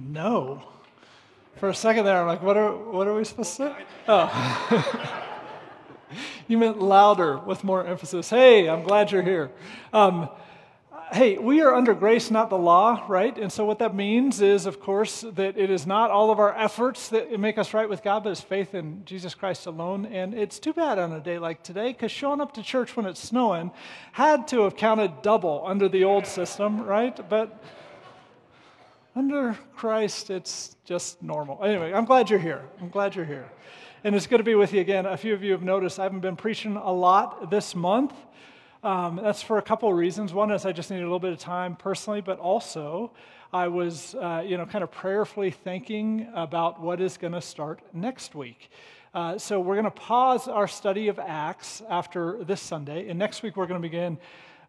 No. 0.00 0.62
For 1.56 1.68
a 1.68 1.74
second 1.74 2.04
there, 2.04 2.20
I'm 2.20 2.26
like, 2.26 2.42
what 2.42 2.56
are, 2.56 2.72
what 2.72 3.06
are 3.06 3.14
we 3.14 3.24
supposed 3.24 3.56
to 3.56 3.68
say? 3.68 3.84
Oh. 4.08 5.22
you 6.48 6.58
meant 6.58 6.80
louder 6.80 7.38
with 7.38 7.62
more 7.62 7.86
emphasis. 7.86 8.28
Hey, 8.28 8.68
I'm 8.68 8.82
glad 8.82 9.12
you're 9.12 9.22
here. 9.22 9.52
Um, 9.92 10.28
hey, 11.12 11.38
we 11.38 11.60
are 11.60 11.72
under 11.72 11.94
grace, 11.94 12.28
not 12.30 12.50
the 12.50 12.58
law, 12.58 13.04
right? 13.08 13.38
And 13.38 13.52
so 13.52 13.64
what 13.64 13.78
that 13.78 13.94
means 13.94 14.40
is, 14.40 14.66
of 14.66 14.80
course, 14.80 15.20
that 15.34 15.56
it 15.56 15.70
is 15.70 15.86
not 15.86 16.10
all 16.10 16.32
of 16.32 16.40
our 16.40 16.56
efforts 16.58 17.08
that 17.10 17.38
make 17.38 17.56
us 17.56 17.72
right 17.72 17.88
with 17.88 18.02
God, 18.02 18.24
but 18.24 18.30
it's 18.30 18.40
faith 18.40 18.74
in 18.74 19.04
Jesus 19.04 19.32
Christ 19.32 19.66
alone. 19.66 20.06
And 20.06 20.34
it's 20.34 20.58
too 20.58 20.72
bad 20.72 20.98
on 20.98 21.12
a 21.12 21.20
day 21.20 21.38
like 21.38 21.62
today, 21.62 21.92
because 21.92 22.10
showing 22.10 22.40
up 22.40 22.52
to 22.54 22.62
church 22.64 22.96
when 22.96 23.06
it's 23.06 23.20
snowing 23.20 23.70
had 24.12 24.48
to 24.48 24.62
have 24.62 24.74
counted 24.74 25.22
double 25.22 25.62
under 25.64 25.88
the 25.88 26.02
old 26.02 26.26
system, 26.26 26.82
right? 26.82 27.16
But 27.28 27.62
under 29.16 29.56
Christ, 29.76 30.30
it's 30.30 30.76
just 30.84 31.22
normal. 31.22 31.62
Anyway, 31.62 31.92
I'm 31.92 32.04
glad 32.04 32.30
you're 32.30 32.38
here. 32.38 32.62
I'm 32.80 32.88
glad 32.88 33.14
you're 33.14 33.24
here. 33.24 33.48
And 34.02 34.14
it's 34.14 34.26
good 34.26 34.38
to 34.38 34.44
be 34.44 34.56
with 34.56 34.72
you 34.72 34.80
again. 34.80 35.06
A 35.06 35.16
few 35.16 35.32
of 35.34 35.42
you 35.42 35.52
have 35.52 35.62
noticed 35.62 36.00
I 36.00 36.02
haven't 36.02 36.20
been 36.20 36.36
preaching 36.36 36.76
a 36.76 36.92
lot 36.92 37.48
this 37.48 37.76
month. 37.76 38.12
Um, 38.82 39.20
that's 39.22 39.40
for 39.40 39.58
a 39.58 39.62
couple 39.62 39.88
of 39.88 39.96
reasons. 39.96 40.34
One 40.34 40.50
is 40.50 40.66
I 40.66 40.72
just 40.72 40.90
needed 40.90 41.04
a 41.04 41.06
little 41.06 41.20
bit 41.20 41.32
of 41.32 41.38
time 41.38 41.76
personally, 41.76 42.20
but 42.20 42.38
also 42.38 43.12
I 43.52 43.68
was, 43.68 44.16
uh, 44.16 44.42
you 44.44 44.58
know, 44.58 44.66
kind 44.66 44.82
of 44.82 44.90
prayerfully 44.90 45.52
thinking 45.52 46.28
about 46.34 46.80
what 46.80 47.00
is 47.00 47.16
going 47.16 47.34
to 47.34 47.40
start 47.40 47.80
next 47.94 48.34
week. 48.34 48.68
Uh, 49.14 49.38
so 49.38 49.60
we're 49.60 49.76
going 49.76 49.84
to 49.84 49.92
pause 49.92 50.48
our 50.48 50.66
study 50.66 51.06
of 51.06 51.20
Acts 51.20 51.82
after 51.88 52.42
this 52.42 52.60
Sunday, 52.60 53.08
and 53.08 53.16
next 53.16 53.44
week 53.44 53.56
we're 53.56 53.68
going 53.68 53.80
to 53.80 53.88
begin 53.88 54.18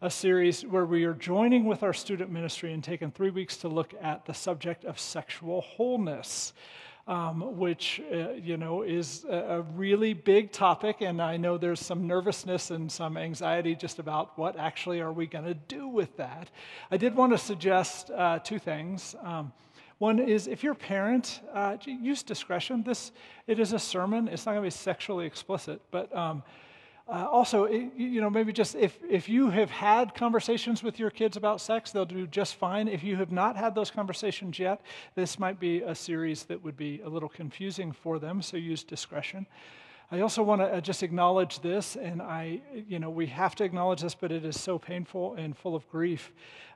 a 0.06 0.10
series 0.12 0.64
where 0.64 0.86
we 0.86 1.04
are 1.04 1.16
joining 1.16 1.66
with 1.66 1.82
our 1.82 1.92
student 1.92 2.30
ministry 2.32 2.72
and 2.74 2.84
taking 2.84 3.10
three 3.10 3.32
weeks 3.32 3.58
to 3.58 3.68
look 3.68 3.92
at 4.00 4.24
the 4.28 4.34
subject 4.36 4.86
of 4.86 5.00
sexual 5.00 5.62
wholeness. 5.62 6.54
Um, 7.08 7.58
which 7.58 8.02
uh, 8.12 8.32
you 8.32 8.58
know 8.58 8.82
is 8.82 9.26
a, 9.26 9.64
really 9.76 10.14
big 10.14 10.52
topic, 10.52 11.02
and 11.02 11.22
I 11.22 11.38
know 11.38 11.56
there's 11.56 11.80
some 11.80 12.08
nervousness 12.08 12.72
and 12.72 12.92
some 12.92 13.16
anxiety 13.16 13.76
just 13.76 14.00
about 14.00 14.36
what 14.40 14.58
actually 14.58 15.02
are 15.02 15.14
we 15.14 15.28
going 15.28 15.46
to 15.46 15.54
do 15.54 15.88
with 15.88 16.18
that. 16.18 16.50
I 16.90 16.98
did 16.98 17.16
want 17.16 17.32
to 17.34 17.38
suggest 17.38 18.10
uh, 18.10 18.40
two 18.40 18.58
things. 18.58 19.14
Um, 19.22 19.54
one 20.00 20.18
is 20.18 20.48
if 20.48 20.64
you're 20.64 20.74
a 20.74 20.76
parent, 20.76 21.42
uh, 21.54 21.78
use 21.86 22.24
discretion. 22.24 22.82
This 22.82 23.12
it 23.46 23.60
is 23.60 23.72
a 23.74 23.80
sermon. 23.80 24.28
It's 24.28 24.48
not 24.48 24.54
going 24.54 24.64
to 24.64 24.68
be 24.68 24.72
sexually 24.72 25.28
explicit, 25.28 25.82
but 25.92 26.16
um, 26.16 26.42
uh, 27.08 27.28
also, 27.30 27.68
you 27.68 28.20
know, 28.20 28.32
maybe 28.32 28.52
just 28.52 28.74
if, 28.74 28.98
if 29.08 29.30
you 29.30 29.52
have 29.52 29.70
had 29.70 30.16
conversations 30.16 30.82
with 30.82 30.98
your 30.98 31.12
kids 31.12 31.38
about 31.38 31.62
sex, 31.62 31.92
they'll 31.92 32.04
do 32.04 32.26
just 32.26 32.56
fine. 32.56 32.88
If 32.88 33.04
you 33.04 33.16
have 33.18 33.32
not 33.32 33.56
had 33.56 33.76
those 33.76 33.92
conversations 33.92 34.58
yet, 34.58 34.82
this 35.14 35.38
might 35.38 35.60
be 35.60 35.82
a 35.84 35.94
series 35.94 36.46
that 36.46 36.64
would 36.64 36.76
be 36.76 37.02
a 37.02 37.10
little 37.10 37.30
confusing 37.30 37.92
for 37.92 38.18
them, 38.18 38.42
so 38.42 38.58
use 38.58 38.84
discretion. 38.84 39.46
I 40.12 40.22
also 40.22 40.42
want 40.42 40.62
to 40.62 40.66
uh, 40.66 40.82
just 40.82 41.04
acknowledge 41.04 41.60
this, 41.60 41.96
and 41.96 42.24
I, 42.24 42.62
you 42.88 42.98
know, 42.98 43.12
we 43.12 43.28
have 43.28 43.54
to 43.56 43.64
acknowledge 43.64 44.02
this, 44.02 44.16
but 44.16 44.32
it 44.32 44.44
is 44.44 44.60
so 44.60 44.80
painful 44.80 45.36
and 45.36 45.56
full 45.56 45.76
of 45.76 45.88
grief. 45.92 46.32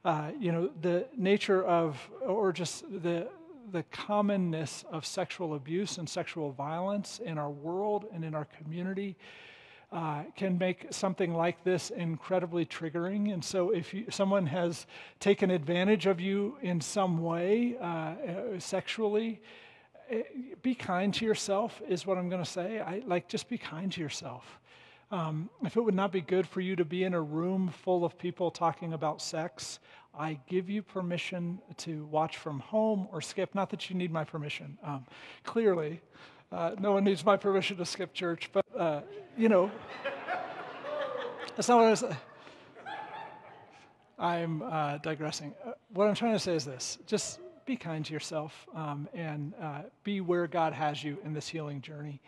Uh, 0.05 0.29
you 0.39 0.51
know, 0.51 0.69
the 0.81 1.07
nature 1.17 1.63
of, 1.63 1.97
or 2.23 2.53
just 2.53 2.83
the, 3.01 3.27
the 3.71 3.83
commonness 3.91 4.85
of 4.91 5.07
sexual 5.07 5.55
abuse 5.55 5.97
and 5.97 6.07
sexual 6.07 6.51
violence 6.51 7.19
in 7.23 7.39
our 7.39 7.49
world 7.49 8.05
and 8.13 8.23
in 8.23 8.35
our 8.35 8.45
community 8.45 9.15
uh, 9.91 10.23
can 10.35 10.57
make 10.57 10.87
something 10.91 11.33
like 11.33 11.63
this 11.63 11.89
incredibly 11.89 12.65
triggering. 12.65 13.33
And 13.33 13.43
so, 13.43 13.71
if 13.71 13.93
you, 13.93 14.05
someone 14.09 14.45
has 14.45 14.85
taken 15.19 15.49
advantage 15.49 16.05
of 16.05 16.19
you 16.19 16.57
in 16.61 16.79
some 16.79 17.23
way 17.23 17.75
uh, 17.81 17.85
uh 17.85 18.15
sexually, 18.59 19.41
eh, 20.11 20.21
be 20.61 20.75
kind 20.75 21.13
to 21.15 21.25
yourself, 21.25 21.81
is 21.87 22.05
what 22.05 22.17
I'm 22.17 22.29
going 22.29 22.43
to 22.43 22.49
say. 22.49 22.79
I, 22.79 23.01
like, 23.05 23.27
just 23.27 23.49
be 23.49 23.57
kind 23.57 23.91
to 23.93 24.01
yourself. 24.01 24.59
Um, 25.11 25.49
if 25.63 25.75
it 25.75 25.81
would 25.81 25.95
not 25.95 26.11
be 26.11 26.21
good 26.21 26.47
for 26.47 26.61
you 26.61 26.75
to 26.75 26.85
be 26.85 27.03
in 27.03 27.15
a 27.15 27.21
room 27.21 27.69
full 27.69 28.05
of 28.05 28.15
people 28.15 28.51
talking 28.51 28.93
about 28.93 29.23
sex, 29.23 29.79
I 30.13 30.39
give 30.47 30.69
you 30.69 30.83
permission 30.83 31.59
to 31.77 32.05
watch 32.05 32.37
from 32.37 32.59
home 32.59 33.07
or 33.11 33.21
skip. 33.21 33.55
Not 33.55 33.71
that 33.71 33.89
you 33.89 33.95
need 33.95 34.11
my 34.11 34.23
permission, 34.23 34.77
um, 34.83 35.05
clearly. 35.43 36.01
Uh, 36.51 36.75
no 36.79 36.93
one 36.93 37.03
needs 37.03 37.25
my 37.25 37.37
permission 37.37 37.77
to 37.77 37.85
skip 37.85 38.13
church, 38.13 38.49
but, 38.53 38.65
uh, 38.75 39.01
you 39.39 39.47
know, 39.47 39.71
that's 41.55 41.69
not 41.69 41.77
what 41.77 41.85
I 41.85 41.89
was. 41.91 42.03
I'm 44.19 44.61
uh, 44.61 44.97
digressing. 44.97 45.55
Uh, 45.65 45.71
what 45.93 46.09
I'm 46.09 46.13
trying 46.13 46.33
to 46.33 46.39
say 46.39 46.55
is 46.55 46.65
this 46.65 46.97
just 47.07 47.39
be 47.65 47.77
kind 47.77 48.05
to 48.05 48.11
yourself 48.11 48.67
um, 48.75 49.07
and 49.13 49.53
uh, 49.61 49.83
be 50.03 50.19
where 50.19 50.45
God 50.45 50.73
has 50.73 51.01
you 51.01 51.17
in 51.23 51.33
this 51.33 51.47
healing 51.47 51.79
journey. 51.79 52.19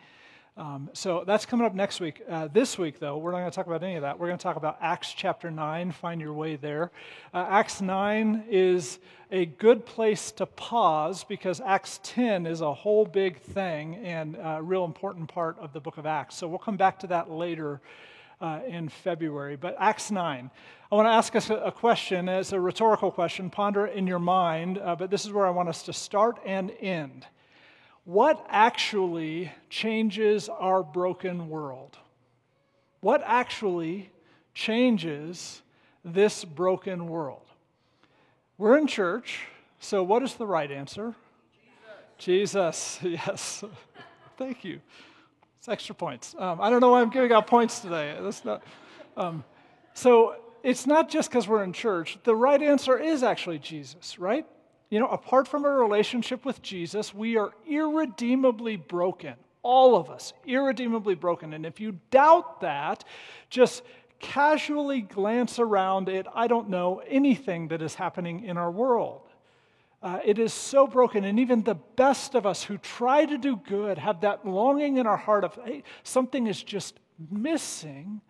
Um, 0.54 0.90
so 0.92 1.24
that's 1.26 1.46
coming 1.46 1.64
up 1.64 1.74
next 1.74 1.98
week. 1.98 2.20
Uh, 2.28 2.46
this 2.46 2.76
week, 2.76 2.98
though, 2.98 3.16
we're 3.16 3.32
not 3.32 3.38
going 3.38 3.50
to 3.50 3.54
talk 3.54 3.66
about 3.66 3.82
any 3.82 3.96
of 3.96 4.02
that. 4.02 4.18
We're 4.18 4.26
going 4.26 4.38
to 4.38 4.42
talk 4.42 4.56
about 4.56 4.76
Acts 4.82 5.14
chapter 5.14 5.50
9. 5.50 5.92
Find 5.92 6.20
your 6.20 6.34
way 6.34 6.56
there. 6.56 6.90
Uh, 7.32 7.46
Acts 7.48 7.80
9 7.80 8.44
is 8.50 8.98
a 9.30 9.46
good 9.46 9.86
place 9.86 10.30
to 10.32 10.44
pause 10.44 11.24
because 11.24 11.62
Acts 11.62 12.00
10 12.02 12.44
is 12.44 12.60
a 12.60 12.74
whole 12.74 13.06
big 13.06 13.40
thing 13.40 13.94
and 14.04 14.36
a 14.36 14.60
real 14.62 14.84
important 14.84 15.26
part 15.26 15.58
of 15.58 15.72
the 15.72 15.80
book 15.80 15.96
of 15.96 16.04
Acts. 16.04 16.36
So 16.36 16.46
we'll 16.48 16.58
come 16.58 16.76
back 16.76 16.98
to 17.00 17.06
that 17.06 17.30
later 17.30 17.80
uh, 18.42 18.60
in 18.68 18.90
February. 18.90 19.56
But 19.56 19.74
Acts 19.78 20.10
9. 20.10 20.50
I 20.90 20.94
want 20.94 21.06
to 21.06 21.12
ask 21.12 21.34
us 21.34 21.48
a 21.48 21.72
question. 21.74 22.28
It's 22.28 22.52
a 22.52 22.60
rhetorical 22.60 23.10
question. 23.10 23.48
Ponder 23.48 23.86
it 23.86 23.96
in 23.96 24.06
your 24.06 24.18
mind, 24.18 24.76
uh, 24.76 24.96
but 24.96 25.10
this 25.10 25.24
is 25.24 25.32
where 25.32 25.46
I 25.46 25.50
want 25.50 25.70
us 25.70 25.82
to 25.84 25.94
start 25.94 26.38
and 26.44 26.70
end 26.78 27.24
what 28.04 28.44
actually 28.48 29.52
changes 29.70 30.48
our 30.48 30.82
broken 30.82 31.48
world? 31.48 31.96
What 33.00 33.22
actually 33.24 34.10
changes 34.54 35.62
this 36.04 36.44
broken 36.44 37.06
world? 37.08 37.42
We're 38.58 38.78
in 38.78 38.86
church, 38.86 39.46
so 39.80 40.02
what 40.02 40.22
is 40.22 40.34
the 40.34 40.46
right 40.46 40.70
answer? 40.70 41.14
Jesus, 42.18 42.98
Jesus. 43.02 43.26
yes. 43.26 43.64
Thank 44.36 44.64
you. 44.64 44.80
It's 45.58 45.68
extra 45.68 45.94
points. 45.94 46.34
Um, 46.38 46.60
I 46.60 46.70
don't 46.70 46.80
know 46.80 46.90
why 46.90 47.00
I'm 47.00 47.10
giving 47.10 47.32
out 47.32 47.46
points 47.46 47.80
today. 47.80 48.16
That's 48.20 48.44
not. 48.44 48.62
Um, 49.16 49.44
so 49.94 50.36
it's 50.62 50.86
not 50.86 51.08
just 51.08 51.30
because 51.30 51.46
we're 51.46 51.62
in 51.62 51.72
church. 51.72 52.18
The 52.24 52.34
right 52.34 52.60
answer 52.60 52.98
is 52.98 53.22
actually 53.22 53.58
Jesus, 53.58 54.18
right? 54.18 54.46
You 54.92 54.98
know, 54.98 55.08
apart 55.08 55.48
from 55.48 55.64
a 55.64 55.70
relationship 55.70 56.44
with 56.44 56.60
Jesus, 56.60 57.14
we 57.14 57.38
are 57.38 57.52
irredeemably 57.66 58.76
broken. 58.76 59.36
All 59.62 59.96
of 59.96 60.10
us, 60.10 60.34
irredeemably 60.44 61.14
broken. 61.14 61.54
And 61.54 61.64
if 61.64 61.80
you 61.80 61.98
doubt 62.10 62.60
that, 62.60 63.02
just 63.48 63.84
casually 64.18 65.00
glance 65.00 65.58
around 65.58 66.10
at, 66.10 66.26
I 66.34 66.46
don't 66.46 66.68
know, 66.68 67.00
anything 67.08 67.68
that 67.68 67.80
is 67.80 67.94
happening 67.94 68.44
in 68.44 68.58
our 68.58 68.70
world. 68.70 69.22
Uh, 70.02 70.18
it 70.26 70.38
is 70.38 70.52
so 70.52 70.86
broken, 70.86 71.24
and 71.24 71.40
even 71.40 71.62
the 71.62 71.76
best 71.96 72.34
of 72.34 72.44
us 72.44 72.62
who 72.62 72.76
try 72.76 73.24
to 73.24 73.38
do 73.38 73.56
good 73.56 73.96
have 73.96 74.20
that 74.20 74.46
longing 74.46 74.98
in 74.98 75.06
our 75.06 75.16
heart 75.16 75.42
of, 75.42 75.58
hey, 75.64 75.84
something 76.02 76.48
is 76.48 76.62
just 76.62 77.00
missing. 77.30 78.20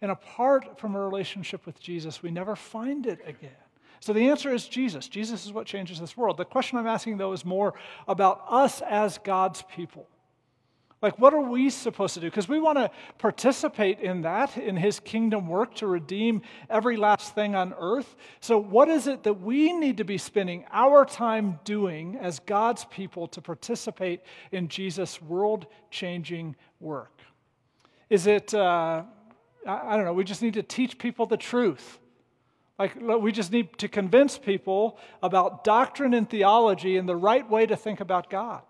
And 0.00 0.10
apart 0.10 0.78
from 0.78 0.94
a 0.94 1.00
relationship 1.00 1.66
with 1.66 1.78
Jesus, 1.78 2.22
we 2.22 2.30
never 2.30 2.56
find 2.56 3.06
it 3.06 3.20
again. 3.26 3.67
So 4.00 4.12
the 4.12 4.28
answer 4.28 4.52
is 4.52 4.68
Jesus. 4.68 5.08
Jesus 5.08 5.44
is 5.46 5.52
what 5.52 5.66
changes 5.66 6.00
this 6.00 6.16
world. 6.16 6.36
The 6.36 6.44
question 6.44 6.78
I'm 6.78 6.86
asking, 6.86 7.18
though, 7.18 7.32
is 7.32 7.44
more 7.44 7.74
about 8.06 8.44
us 8.48 8.80
as 8.82 9.18
God's 9.18 9.62
people. 9.74 10.06
Like, 11.00 11.18
what 11.18 11.32
are 11.32 11.40
we 11.40 11.70
supposed 11.70 12.14
to 12.14 12.20
do? 12.20 12.26
Because 12.26 12.48
we 12.48 12.58
want 12.58 12.76
to 12.78 12.90
participate 13.18 14.00
in 14.00 14.22
that, 14.22 14.56
in 14.56 14.76
his 14.76 14.98
kingdom 14.98 15.46
work 15.46 15.74
to 15.76 15.86
redeem 15.86 16.42
every 16.68 16.96
last 16.96 17.36
thing 17.36 17.54
on 17.54 17.72
earth. 17.78 18.16
So, 18.40 18.58
what 18.58 18.88
is 18.88 19.06
it 19.06 19.22
that 19.22 19.40
we 19.40 19.72
need 19.72 19.98
to 19.98 20.04
be 20.04 20.18
spending 20.18 20.64
our 20.72 21.04
time 21.04 21.60
doing 21.62 22.16
as 22.16 22.40
God's 22.40 22.84
people 22.86 23.28
to 23.28 23.40
participate 23.40 24.22
in 24.50 24.66
Jesus' 24.66 25.22
world 25.22 25.66
changing 25.90 26.56
work? 26.80 27.20
Is 28.10 28.26
it, 28.26 28.52
uh, 28.52 29.04
I 29.66 29.96
don't 29.96 30.04
know, 30.04 30.12
we 30.12 30.24
just 30.24 30.42
need 30.42 30.54
to 30.54 30.64
teach 30.64 30.98
people 30.98 31.26
the 31.26 31.36
truth? 31.36 32.00
Like, 32.78 32.94
we 32.94 33.32
just 33.32 33.50
need 33.50 33.76
to 33.78 33.88
convince 33.88 34.38
people 34.38 34.98
about 35.20 35.64
doctrine 35.64 36.14
and 36.14 36.30
theology 36.30 36.96
and 36.96 37.08
the 37.08 37.16
right 37.16 37.48
way 37.48 37.66
to 37.66 37.76
think 37.76 38.00
about 38.00 38.30
God. 38.30 38.62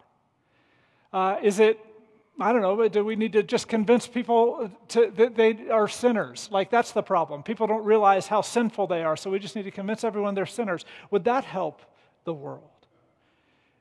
Uh, 1.13 1.37
is 1.43 1.61
it, 1.61 1.79
I 2.41 2.53
don't 2.53 2.63
know, 2.63 2.89
do 2.89 3.05
we 3.05 3.17
need 3.17 3.35
to 3.35 3.43
just 3.43 3.69
convince 3.69 4.07
people 4.07 4.71
to, 4.89 5.13
that 5.17 5.37
they 5.37 5.69
are 5.69 5.89
sinners? 5.89 6.49
Like, 6.51 6.71
that's 6.71 6.93
the 6.93 7.03
problem. 7.03 7.43
People 7.43 7.67
don't 7.67 7.85
realize 7.85 8.27
how 8.27 8.41
sinful 8.41 8.87
they 8.87 9.03
are, 9.03 9.17
so 9.17 9.29
we 9.29 9.39
just 9.39 9.55
need 9.55 9.65
to 9.65 9.71
convince 9.71 10.05
everyone 10.05 10.35
they're 10.35 10.47
sinners. 10.47 10.87
Would 11.11 11.25
that 11.25 11.45
help 11.45 11.83
the 12.25 12.33
world? 12.33 12.71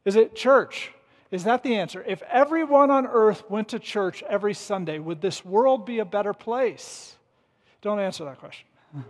Is 0.04 0.18
it 0.18 0.36
church? 0.36 0.92
Is 1.32 1.46
that 1.46 1.64
the 1.64 1.76
answer? 1.76 2.04
If 2.06 2.22
everyone 2.24 2.92
on 2.92 3.08
earth 3.08 3.50
went 3.50 3.70
to 3.70 3.80
church 3.80 4.24
every 4.30 4.54
Sunday, 4.54 5.00
would 5.00 5.22
this 5.22 5.46
world 5.46 5.86
be 5.86 6.00
a 6.00 6.06
better 6.06 6.34
place? 6.34 7.16
Don't 7.82 8.00
answer 8.00 8.26
that 8.26 8.40
question. 8.40 8.68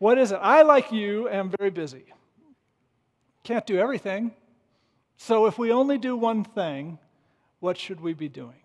What 0.00 0.16
is 0.16 0.32
it? 0.32 0.38
I, 0.40 0.62
like 0.62 0.92
you, 0.92 1.28
am 1.28 1.52
very 1.58 1.68
busy. 1.68 2.04
Can't 3.44 3.66
do 3.66 3.78
everything. 3.78 4.32
So 5.18 5.44
if 5.44 5.58
we 5.58 5.70
only 5.70 5.98
do 5.98 6.16
one 6.16 6.42
thing, 6.42 6.98
what 7.60 7.76
should 7.76 8.00
we 8.00 8.14
be 8.14 8.26
doing? 8.26 8.62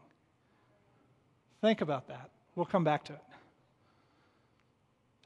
Think 1.60 1.82
about 1.82 2.08
that. 2.08 2.30
We'll 2.56 2.66
come 2.66 2.86
back 2.86 3.04
to 3.06 3.14
it. 3.14 3.22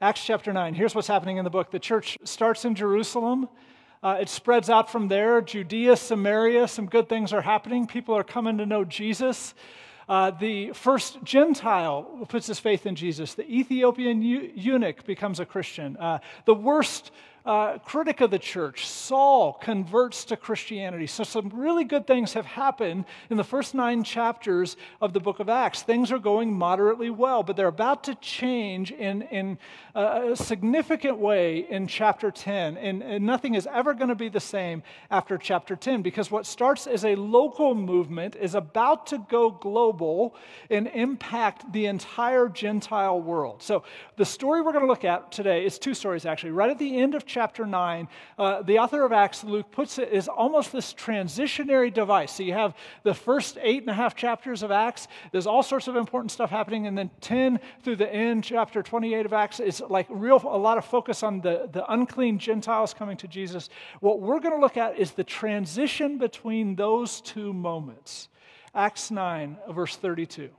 Acts 0.00 0.24
chapter 0.24 0.52
9. 0.52 0.74
Here's 0.74 0.96
what's 0.96 1.06
happening 1.06 1.36
in 1.36 1.44
the 1.44 1.50
book. 1.50 1.70
The 1.70 1.78
church 1.78 2.18
starts 2.24 2.64
in 2.64 2.74
Jerusalem. 2.74 3.48
Uh, 4.02 4.18
it 4.20 4.28
spreads 4.28 4.68
out 4.68 4.90
from 4.90 5.06
there. 5.06 5.40
Judea, 5.40 5.96
Samaria, 5.96 6.66
some 6.66 6.86
good 6.86 7.08
things 7.08 7.32
are 7.32 7.42
happening. 7.42 7.86
People 7.86 8.16
are 8.16 8.24
coming 8.24 8.58
to 8.58 8.66
know 8.66 8.84
Jesus. 8.84 9.54
Uh, 10.10 10.32
the 10.32 10.72
first 10.72 11.22
Gentile 11.22 12.02
puts 12.28 12.48
his 12.48 12.58
faith 12.58 12.84
in 12.84 12.96
Jesus. 12.96 13.34
The 13.34 13.48
Ethiopian 13.48 14.20
eunuch 14.22 15.04
becomes 15.04 15.38
a 15.38 15.46
Christian. 15.46 15.96
Uh, 15.96 16.18
the 16.46 16.54
worst 16.54 17.12
uh, 17.44 17.78
critic 17.78 18.20
of 18.20 18.30
the 18.30 18.38
church, 18.38 18.86
Saul, 18.86 19.54
converts 19.54 20.24
to 20.26 20.36
Christianity. 20.36 21.06
So, 21.06 21.24
some 21.24 21.50
really 21.54 21.84
good 21.84 22.06
things 22.06 22.34
have 22.34 22.44
happened 22.44 23.06
in 23.30 23.36
the 23.36 23.44
first 23.44 23.74
nine 23.74 24.04
chapters 24.04 24.76
of 25.00 25.12
the 25.12 25.20
book 25.20 25.40
of 25.40 25.48
Acts. 25.48 25.82
Things 25.82 26.12
are 26.12 26.18
going 26.18 26.52
moderately 26.52 27.10
well, 27.10 27.42
but 27.42 27.56
they're 27.56 27.66
about 27.66 28.04
to 28.04 28.14
change 28.16 28.92
in, 28.92 29.22
in 29.22 29.58
a 29.94 30.36
significant 30.36 31.18
way 31.18 31.66
in 31.70 31.86
chapter 31.86 32.30
10. 32.30 32.76
And, 32.76 33.02
and 33.02 33.24
nothing 33.24 33.54
is 33.54 33.66
ever 33.72 33.94
going 33.94 34.08
to 34.08 34.14
be 34.14 34.28
the 34.28 34.40
same 34.40 34.82
after 35.10 35.38
chapter 35.38 35.76
10 35.76 36.02
because 36.02 36.30
what 36.30 36.46
starts 36.46 36.86
as 36.86 37.04
a 37.04 37.14
local 37.14 37.74
movement 37.74 38.36
is 38.36 38.54
about 38.54 39.06
to 39.08 39.18
go 39.30 39.50
global 39.50 40.34
and 40.68 40.88
impact 40.88 41.72
the 41.72 41.86
entire 41.86 42.48
Gentile 42.48 43.20
world. 43.20 43.62
So, 43.62 43.84
the 44.16 44.24
story 44.26 44.60
we're 44.60 44.72
going 44.72 44.84
to 44.84 44.90
look 44.90 45.04
at 45.04 45.32
today 45.32 45.64
is 45.64 45.78
two 45.78 45.94
stories 45.94 46.26
actually. 46.26 46.50
Right 46.50 46.70
at 46.70 46.78
the 46.78 46.98
end 46.98 47.14
of 47.14 47.24
chapter 47.30 47.64
9, 47.64 48.08
uh, 48.38 48.62
the 48.62 48.78
author 48.78 49.04
of 49.04 49.12
Acts, 49.12 49.44
Luke, 49.44 49.70
puts 49.70 49.98
it 49.98 50.10
as 50.10 50.28
almost 50.28 50.72
this 50.72 50.92
transitionary 50.92 51.92
device. 51.92 52.32
So 52.32 52.42
you 52.42 52.52
have 52.52 52.74
the 53.04 53.14
first 53.14 53.56
eight 53.62 53.82
and 53.82 53.90
a 53.90 53.94
half 53.94 54.14
chapters 54.14 54.62
of 54.62 54.70
Acts, 54.70 55.08
there's 55.32 55.46
all 55.46 55.62
sorts 55.62 55.88
of 55.88 55.96
important 55.96 56.32
stuff 56.32 56.50
happening, 56.50 56.86
and 56.86 56.98
then 56.98 57.10
10 57.20 57.60
through 57.82 57.96
the 57.96 58.12
end, 58.12 58.44
chapter 58.44 58.82
28 58.82 59.26
of 59.26 59.32
Acts, 59.32 59.60
is 59.60 59.80
like 59.88 60.06
real 60.10 60.40
a 60.44 60.58
lot 60.58 60.76
of 60.76 60.84
focus 60.84 61.22
on 61.22 61.40
the, 61.40 61.68
the 61.72 61.90
unclean 61.92 62.38
Gentiles 62.38 62.92
coming 62.92 63.16
to 63.18 63.28
Jesus. 63.28 63.68
What 64.00 64.20
we're 64.20 64.40
going 64.40 64.54
to 64.54 64.60
look 64.60 64.76
at 64.76 64.98
is 64.98 65.12
the 65.12 65.24
transition 65.24 66.18
between 66.18 66.74
those 66.76 67.20
two 67.20 67.52
moments. 67.52 68.28
Acts 68.74 69.10
9, 69.10 69.56
verse 69.70 69.96
32. 69.96 70.50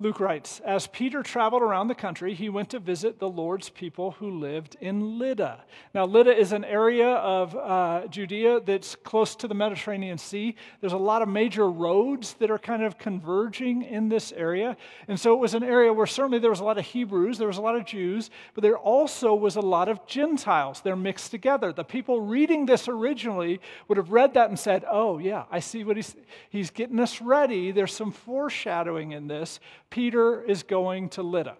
Luke 0.00 0.20
writes 0.20 0.60
As 0.60 0.86
Peter 0.86 1.24
traveled 1.24 1.60
around 1.60 1.88
the 1.88 1.94
country, 1.94 2.32
he 2.32 2.48
went 2.48 2.70
to 2.70 2.78
visit 2.78 3.18
the 3.18 3.28
Lord's 3.28 3.68
people 3.68 4.12
who 4.12 4.30
lived 4.30 4.76
in 4.80 5.18
Lydda. 5.18 5.64
Now, 5.92 6.04
Lydda 6.04 6.36
is 6.36 6.52
an 6.52 6.64
area 6.64 7.08
of 7.08 7.56
uh, 7.56 8.06
Judea 8.06 8.60
that's 8.60 8.94
close 8.94 9.34
to 9.36 9.48
the 9.48 9.56
Mediterranean 9.56 10.16
Sea. 10.16 10.54
There's 10.80 10.92
a 10.92 10.96
lot 10.96 11.22
of 11.22 11.28
major 11.28 11.68
roads 11.68 12.34
that 12.34 12.48
are 12.48 12.60
kind 12.60 12.84
of 12.84 12.96
converging 12.96 13.82
in 13.82 14.08
this 14.08 14.30
area. 14.30 14.76
And 15.08 15.18
so 15.18 15.34
it 15.34 15.40
was 15.40 15.54
an 15.54 15.64
area 15.64 15.92
where 15.92 16.06
certainly 16.06 16.38
there 16.38 16.50
was 16.50 16.60
a 16.60 16.64
lot 16.64 16.78
of 16.78 16.84
Hebrews, 16.84 17.36
there 17.38 17.48
was 17.48 17.58
a 17.58 17.62
lot 17.62 17.74
of 17.74 17.84
Jews, 17.84 18.30
but 18.54 18.62
there 18.62 18.78
also 18.78 19.34
was 19.34 19.56
a 19.56 19.60
lot 19.60 19.88
of 19.88 20.06
Gentiles. 20.06 20.80
They're 20.80 20.94
mixed 20.94 21.32
together. 21.32 21.72
The 21.72 21.82
people 21.82 22.20
reading 22.20 22.66
this 22.66 22.86
originally 22.86 23.60
would 23.88 23.98
have 23.98 24.12
read 24.12 24.34
that 24.34 24.48
and 24.48 24.58
said, 24.58 24.84
Oh, 24.88 25.18
yeah, 25.18 25.46
I 25.50 25.58
see 25.58 25.82
what 25.82 25.96
he's, 25.96 26.14
he's 26.50 26.70
getting 26.70 27.00
us 27.00 27.20
ready. 27.20 27.72
There's 27.72 27.92
some 27.92 28.12
foreshadowing 28.12 29.10
in 29.10 29.26
this 29.26 29.58
Peter 29.90 30.42
is 30.42 30.62
going 30.62 31.08
to 31.10 31.22
Lydda. 31.22 31.56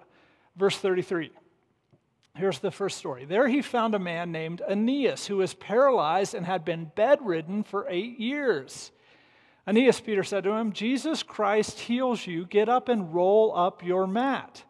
Verse 0.57 0.77
33. 0.77 1.31
Here's 2.35 2.61
the 2.61 2.71
first 2.71 2.99
story. 2.99 3.25
There 3.25 3.49
he 3.49 3.63
found 3.63 3.95
a 3.95 3.99
man 3.99 4.31
named 4.31 4.63
Aeneas 4.69 5.27
who 5.27 5.39
was 5.39 5.55
paralyzed 5.55 6.35
and 6.35 6.47
had 6.47 6.65
been 6.65 6.93
bedridden 6.95 7.65
for 7.65 7.87
eight 7.89 8.19
years. 8.21 8.93
Aeneas, 9.67 10.01
Peter 10.01 10.23
said 10.23 10.45
to 10.45 10.53
him, 10.53 10.73
Jesus 10.73 11.23
Christ 11.23 11.81
heals 11.81 12.27
you. 12.27 12.47
Get 12.47 12.69
up 12.69 12.89
and 12.89 13.13
roll 13.13 13.55
up 13.57 13.85
your 13.85 14.07
mat. 14.07 14.63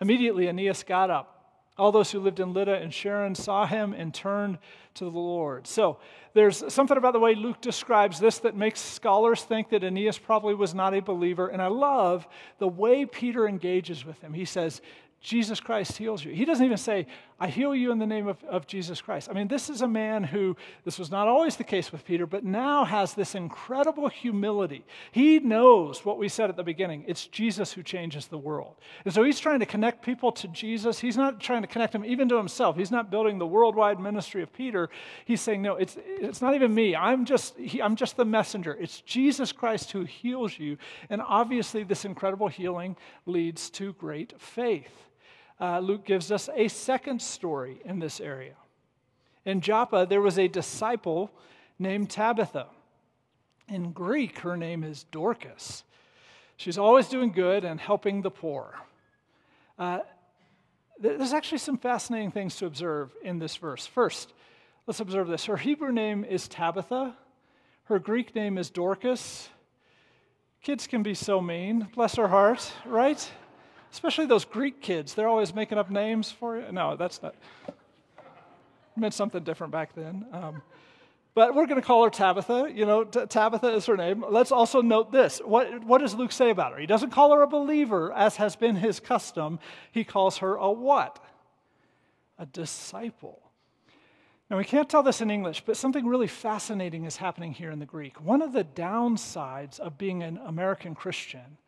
Immediately, 0.00 0.48
Aeneas 0.48 0.82
got 0.82 1.10
up. 1.10 1.33
All 1.76 1.90
those 1.90 2.12
who 2.12 2.20
lived 2.20 2.38
in 2.38 2.52
Lydda 2.52 2.74
and 2.74 2.94
Sharon 2.94 3.34
saw 3.34 3.66
him 3.66 3.92
and 3.92 4.14
turned 4.14 4.58
to 4.94 5.04
the 5.04 5.10
Lord. 5.10 5.66
So 5.66 5.98
there's 6.32 6.72
something 6.72 6.96
about 6.96 7.14
the 7.14 7.18
way 7.18 7.34
Luke 7.34 7.60
describes 7.60 8.20
this 8.20 8.38
that 8.40 8.56
makes 8.56 8.80
scholars 8.80 9.42
think 9.42 9.70
that 9.70 9.82
Aeneas 9.82 10.18
probably 10.18 10.54
was 10.54 10.72
not 10.72 10.94
a 10.94 11.00
believer. 11.00 11.48
And 11.48 11.60
I 11.60 11.66
love 11.66 12.28
the 12.58 12.68
way 12.68 13.06
Peter 13.06 13.48
engages 13.48 14.04
with 14.04 14.20
him. 14.20 14.32
He 14.34 14.44
says, 14.44 14.82
Jesus 15.20 15.58
Christ 15.58 15.96
heals 15.96 16.24
you. 16.24 16.32
He 16.32 16.44
doesn't 16.44 16.64
even 16.64 16.76
say, 16.76 17.06
I 17.40 17.48
heal 17.48 17.74
you 17.74 17.90
in 17.90 17.98
the 17.98 18.06
name 18.06 18.28
of, 18.28 18.42
of 18.44 18.68
Jesus 18.68 19.00
Christ. 19.00 19.28
I 19.28 19.32
mean, 19.32 19.48
this 19.48 19.68
is 19.68 19.82
a 19.82 19.88
man 19.88 20.22
who, 20.22 20.56
this 20.84 21.00
was 21.00 21.10
not 21.10 21.26
always 21.26 21.56
the 21.56 21.64
case 21.64 21.90
with 21.90 22.04
Peter, 22.04 22.26
but 22.26 22.44
now 22.44 22.84
has 22.84 23.14
this 23.14 23.34
incredible 23.34 24.08
humility. 24.08 24.84
He 25.10 25.40
knows 25.40 26.04
what 26.04 26.16
we 26.16 26.28
said 26.28 26.48
at 26.48 26.56
the 26.56 26.62
beginning 26.62 27.04
it's 27.08 27.26
Jesus 27.26 27.72
who 27.72 27.82
changes 27.82 28.28
the 28.28 28.38
world. 28.38 28.76
And 29.04 29.12
so 29.12 29.24
he's 29.24 29.40
trying 29.40 29.58
to 29.58 29.66
connect 29.66 30.04
people 30.04 30.30
to 30.32 30.48
Jesus. 30.48 31.00
He's 31.00 31.16
not 31.16 31.40
trying 31.40 31.62
to 31.62 31.68
connect 31.68 31.92
them 31.92 32.04
even 32.04 32.28
to 32.28 32.36
himself. 32.36 32.76
He's 32.76 32.92
not 32.92 33.10
building 33.10 33.38
the 33.38 33.46
worldwide 33.46 33.98
ministry 33.98 34.42
of 34.42 34.52
Peter. 34.52 34.88
He's 35.24 35.40
saying, 35.40 35.60
no, 35.60 35.74
it's, 35.74 35.96
it's 36.06 36.40
not 36.40 36.54
even 36.54 36.72
me. 36.72 36.94
I'm 36.94 37.24
just, 37.24 37.56
he, 37.58 37.82
I'm 37.82 37.96
just 37.96 38.16
the 38.16 38.24
messenger. 38.24 38.76
It's 38.78 39.00
Jesus 39.00 39.50
Christ 39.50 39.90
who 39.90 40.04
heals 40.04 40.56
you. 40.56 40.78
And 41.10 41.20
obviously, 41.20 41.82
this 41.82 42.04
incredible 42.04 42.48
healing 42.48 42.96
leads 43.26 43.70
to 43.70 43.92
great 43.94 44.40
faith 44.40 45.04
uh, 45.60 45.78
Luke 45.78 46.04
gives 46.04 46.32
us 46.32 46.48
a 46.54 46.68
second 46.68 47.22
story 47.22 47.80
in 47.84 47.98
this 47.98 48.20
area. 48.20 48.54
In 49.44 49.60
Joppa, 49.60 50.06
there 50.08 50.20
was 50.20 50.38
a 50.38 50.48
disciple 50.48 51.30
named 51.78 52.10
Tabitha. 52.10 52.66
In 53.68 53.92
Greek, 53.92 54.40
her 54.40 54.56
name 54.56 54.84
is 54.84 55.04
Dorcas. 55.04 55.84
She's 56.56 56.78
always 56.78 57.08
doing 57.08 57.32
good 57.32 57.64
and 57.64 57.80
helping 57.80 58.22
the 58.22 58.30
poor. 58.30 58.74
Uh, 59.78 60.00
there's 60.98 61.32
actually 61.32 61.58
some 61.58 61.78
fascinating 61.78 62.30
things 62.30 62.56
to 62.56 62.66
observe 62.66 63.12
in 63.22 63.38
this 63.38 63.56
verse. 63.56 63.86
First, 63.86 64.32
let's 64.86 65.00
observe 65.00 65.28
this. 65.28 65.46
Her 65.46 65.56
Hebrew 65.56 65.92
name 65.92 66.24
is 66.24 66.46
Tabitha, 66.48 67.16
her 67.84 67.98
Greek 67.98 68.34
name 68.34 68.56
is 68.56 68.70
Dorcas. 68.70 69.48
Kids 70.62 70.86
can 70.86 71.02
be 71.02 71.12
so 71.12 71.42
mean, 71.42 71.88
bless 71.94 72.14
her 72.16 72.28
heart, 72.28 72.72
right? 72.86 73.30
Especially 73.94 74.26
those 74.26 74.44
Greek 74.44 74.80
kids. 74.80 75.14
They're 75.14 75.28
always 75.28 75.54
making 75.54 75.78
up 75.78 75.88
names 75.88 76.28
for 76.28 76.58
you. 76.58 76.64
No, 76.72 76.96
that's 76.96 77.22
not. 77.22 77.36
It 77.68 77.74
meant 78.96 79.14
something 79.14 79.44
different 79.44 79.72
back 79.72 79.94
then. 79.94 80.26
Um, 80.32 80.62
but 81.32 81.54
we're 81.54 81.66
going 81.66 81.80
to 81.80 81.86
call 81.86 82.02
her 82.02 82.10
Tabitha. 82.10 82.72
You 82.74 82.86
know, 82.86 83.04
T- 83.04 83.24
Tabitha 83.26 83.68
is 83.68 83.86
her 83.86 83.96
name. 83.96 84.24
Let's 84.28 84.50
also 84.50 84.82
note 84.82 85.12
this. 85.12 85.38
What, 85.44 85.84
what 85.84 85.98
does 85.98 86.12
Luke 86.12 86.32
say 86.32 86.50
about 86.50 86.72
her? 86.72 86.78
He 86.80 86.86
doesn't 86.86 87.10
call 87.10 87.32
her 87.36 87.42
a 87.42 87.46
believer, 87.46 88.12
as 88.12 88.34
has 88.34 88.56
been 88.56 88.74
his 88.74 88.98
custom. 88.98 89.60
He 89.92 90.02
calls 90.02 90.38
her 90.38 90.56
a 90.56 90.72
what? 90.72 91.24
A 92.36 92.46
disciple. 92.46 93.40
Now, 94.50 94.58
we 94.58 94.64
can't 94.64 94.88
tell 94.88 95.04
this 95.04 95.20
in 95.20 95.30
English, 95.30 95.62
but 95.64 95.76
something 95.76 96.04
really 96.04 96.26
fascinating 96.26 97.04
is 97.04 97.18
happening 97.18 97.52
here 97.52 97.70
in 97.70 97.78
the 97.78 97.86
Greek. 97.86 98.20
One 98.20 98.42
of 98.42 98.52
the 98.52 98.64
downsides 98.64 99.78
of 99.78 99.96
being 99.96 100.24
an 100.24 100.40
American 100.44 100.96
Christian 100.96 101.58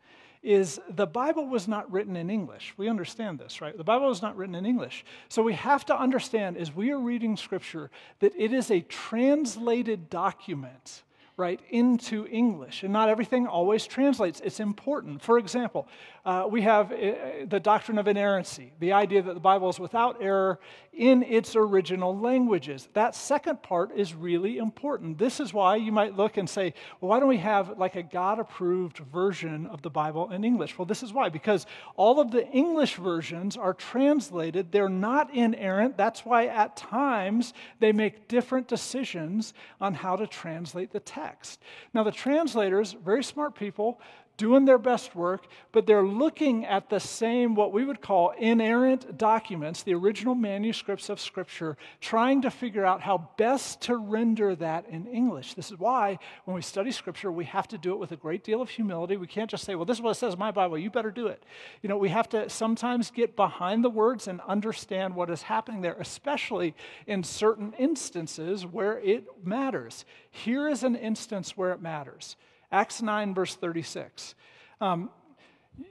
is 0.47 0.79
the 0.89 1.05
Bible 1.05 1.45
was 1.45 1.67
not 1.67 1.91
written 1.91 2.15
in 2.15 2.29
English. 2.29 2.73
We 2.77 2.87
understand 2.87 3.37
this, 3.37 3.59
right? 3.59 3.77
The 3.77 3.83
Bible 3.83 4.07
was 4.07 4.21
not 4.21 4.37
written 4.37 4.55
in 4.55 4.65
English. 4.65 5.03
So 5.27 5.43
we 5.43 5.53
have 5.53 5.85
to 5.87 5.99
understand 5.99 6.55
as 6.55 6.73
we 6.73 6.89
are 6.91 6.99
reading 6.99 7.35
Scripture 7.35 7.91
that 8.19 8.33
it 8.37 8.53
is 8.53 8.71
a 8.71 8.79
translated 8.79 10.09
document 10.09 11.03
right, 11.37 11.59
into 11.69 12.25
English. 12.31 12.81
And 12.81 12.91
not 12.91 13.09
everything 13.09 13.45
always 13.45 13.85
translates. 13.85 14.41
It's 14.43 14.59
important. 14.59 15.21
For 15.21 15.37
example, 15.37 15.87
uh, 16.25 16.47
we 16.49 16.63
have 16.63 16.91
uh, 16.91 17.45
the 17.47 17.59
doctrine 17.59 17.99
of 17.99 18.07
inerrancy, 18.07 18.73
the 18.79 18.93
idea 18.93 19.21
that 19.21 19.35
the 19.35 19.39
Bible 19.39 19.69
is 19.69 19.79
without 19.79 20.17
error 20.19 20.59
in 20.93 21.21
its 21.21 21.55
original 21.55 22.17
languages. 22.17 22.89
That 22.93 23.13
second 23.13 23.61
part 23.61 23.95
is 23.95 24.15
really 24.15 24.57
important. 24.57 25.19
This 25.19 25.39
is 25.39 25.53
why 25.53 25.75
you 25.75 25.91
might 25.91 26.17
look 26.17 26.37
and 26.37 26.49
say, 26.49 26.73
well, 26.99 27.09
why 27.09 27.19
don't 27.19 27.29
we 27.29 27.37
have 27.37 27.77
like 27.77 27.95
a 27.95 28.03
God 28.03 28.39
approved 28.39 28.97
version 28.97 29.67
of 29.67 29.83
the 29.83 29.91
Bible 29.91 30.31
in 30.31 30.43
English? 30.43 30.75
Well, 30.75 30.87
this 30.87 31.03
is 31.03 31.13
why, 31.13 31.29
because 31.29 31.67
all 31.95 32.19
of 32.19 32.31
the 32.31 32.47
English 32.49 32.95
versions 32.95 33.55
are 33.55 33.75
translated, 33.75 34.71
they're 34.71 34.89
not 34.89 35.31
inerrant. 35.35 35.97
That's 35.97 36.25
why 36.25 36.47
at 36.47 36.75
times 36.75 37.53
they 37.79 37.91
make 37.91 38.27
different 38.27 38.67
decisions 38.67 39.53
on 39.79 39.93
how 39.93 40.15
to 40.15 40.25
translate 40.25 40.91
the 40.91 40.99
text 40.99 41.26
text. 41.27 41.61
Now, 41.93 42.03
the 42.03 42.11
translators, 42.11 42.93
very 42.93 43.23
smart 43.23 43.55
people, 43.55 43.99
doing 44.37 44.65
their 44.65 44.77
best 44.77 45.15
work, 45.15 45.47
but 45.71 45.85
they're 45.85 46.05
looking 46.05 46.65
at 46.65 46.89
the 46.89 46.99
same, 46.99 47.55
what 47.55 47.73
we 47.73 47.83
would 47.83 48.01
call 48.01 48.31
inerrant 48.37 49.17
documents, 49.17 49.83
the 49.83 49.93
original 49.93 50.35
manuscripts 50.35 51.09
of 51.09 51.19
Scripture, 51.19 51.75
trying 51.99 52.41
to 52.43 52.51
figure 52.51 52.85
out 52.85 53.01
how 53.01 53.29
best 53.37 53.81
to 53.81 53.97
render 53.97 54.55
that 54.55 54.87
in 54.89 55.07
English. 55.07 55.55
This 55.55 55.71
is 55.71 55.79
why 55.79 56.19
when 56.45 56.55
we 56.55 56.61
study 56.61 56.91
Scripture, 56.91 57.31
we 57.31 57.45
have 57.45 57.67
to 57.69 57.77
do 57.77 57.93
it 57.93 57.99
with 57.99 58.11
a 58.11 58.15
great 58.15 58.43
deal 58.43 58.61
of 58.61 58.69
humility. 58.69 59.17
We 59.17 59.27
can't 59.27 59.49
just 59.49 59.63
say, 59.63 59.75
well, 59.75 59.85
this 59.85 59.97
is 59.97 60.01
what 60.01 60.11
it 60.11 60.19
says 60.19 60.33
in 60.33 60.39
my 60.39 60.51
Bible, 60.51 60.77
you 60.77 60.91
better 60.91 61.11
do 61.11 61.27
it. 61.27 61.43
You 61.81 61.89
know, 61.89 61.97
we 61.97 62.09
have 62.09 62.29
to 62.29 62.49
sometimes 62.49 63.09
get 63.09 63.35
behind 63.35 63.83
the 63.83 63.89
words 63.89 64.27
and 64.27 64.39
understand 64.47 65.15
what 65.15 65.29
is 65.29 65.41
happening 65.41 65.81
there, 65.81 65.97
especially 65.99 66.75
in 67.07 67.23
certain 67.23 67.73
instances 67.73 68.65
where 68.65 68.99
it 68.99 69.25
matters. 69.43 70.05
Here 70.29 70.67
is 70.67 70.83
an 70.83 70.95
instance 70.95 71.57
where 71.57 71.71
it 71.71 71.81
matters. 71.81 72.35
Acts 72.71 73.01
9, 73.01 73.33
verse 73.33 73.55
36. 73.55 74.35
Um, 74.81 75.09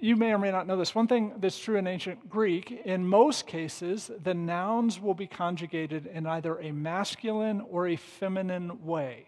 you 0.00 0.16
may 0.16 0.32
or 0.32 0.38
may 0.38 0.50
not 0.50 0.66
know 0.66 0.76
this. 0.76 0.94
One 0.94 1.06
thing 1.06 1.34
that's 1.38 1.58
true 1.58 1.76
in 1.76 1.86
ancient 1.86 2.28
Greek, 2.28 2.70
in 2.84 3.06
most 3.06 3.46
cases, 3.46 4.10
the 4.22 4.34
nouns 4.34 5.00
will 5.00 5.14
be 5.14 5.26
conjugated 5.26 6.06
in 6.06 6.26
either 6.26 6.58
a 6.58 6.72
masculine 6.72 7.60
or 7.70 7.86
a 7.86 7.96
feminine 7.96 8.84
way. 8.84 9.26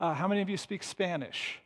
Uh, 0.00 0.14
how 0.14 0.26
many 0.26 0.42
of 0.42 0.50
you 0.50 0.56
speak 0.56 0.82
Spanish? 0.82 1.60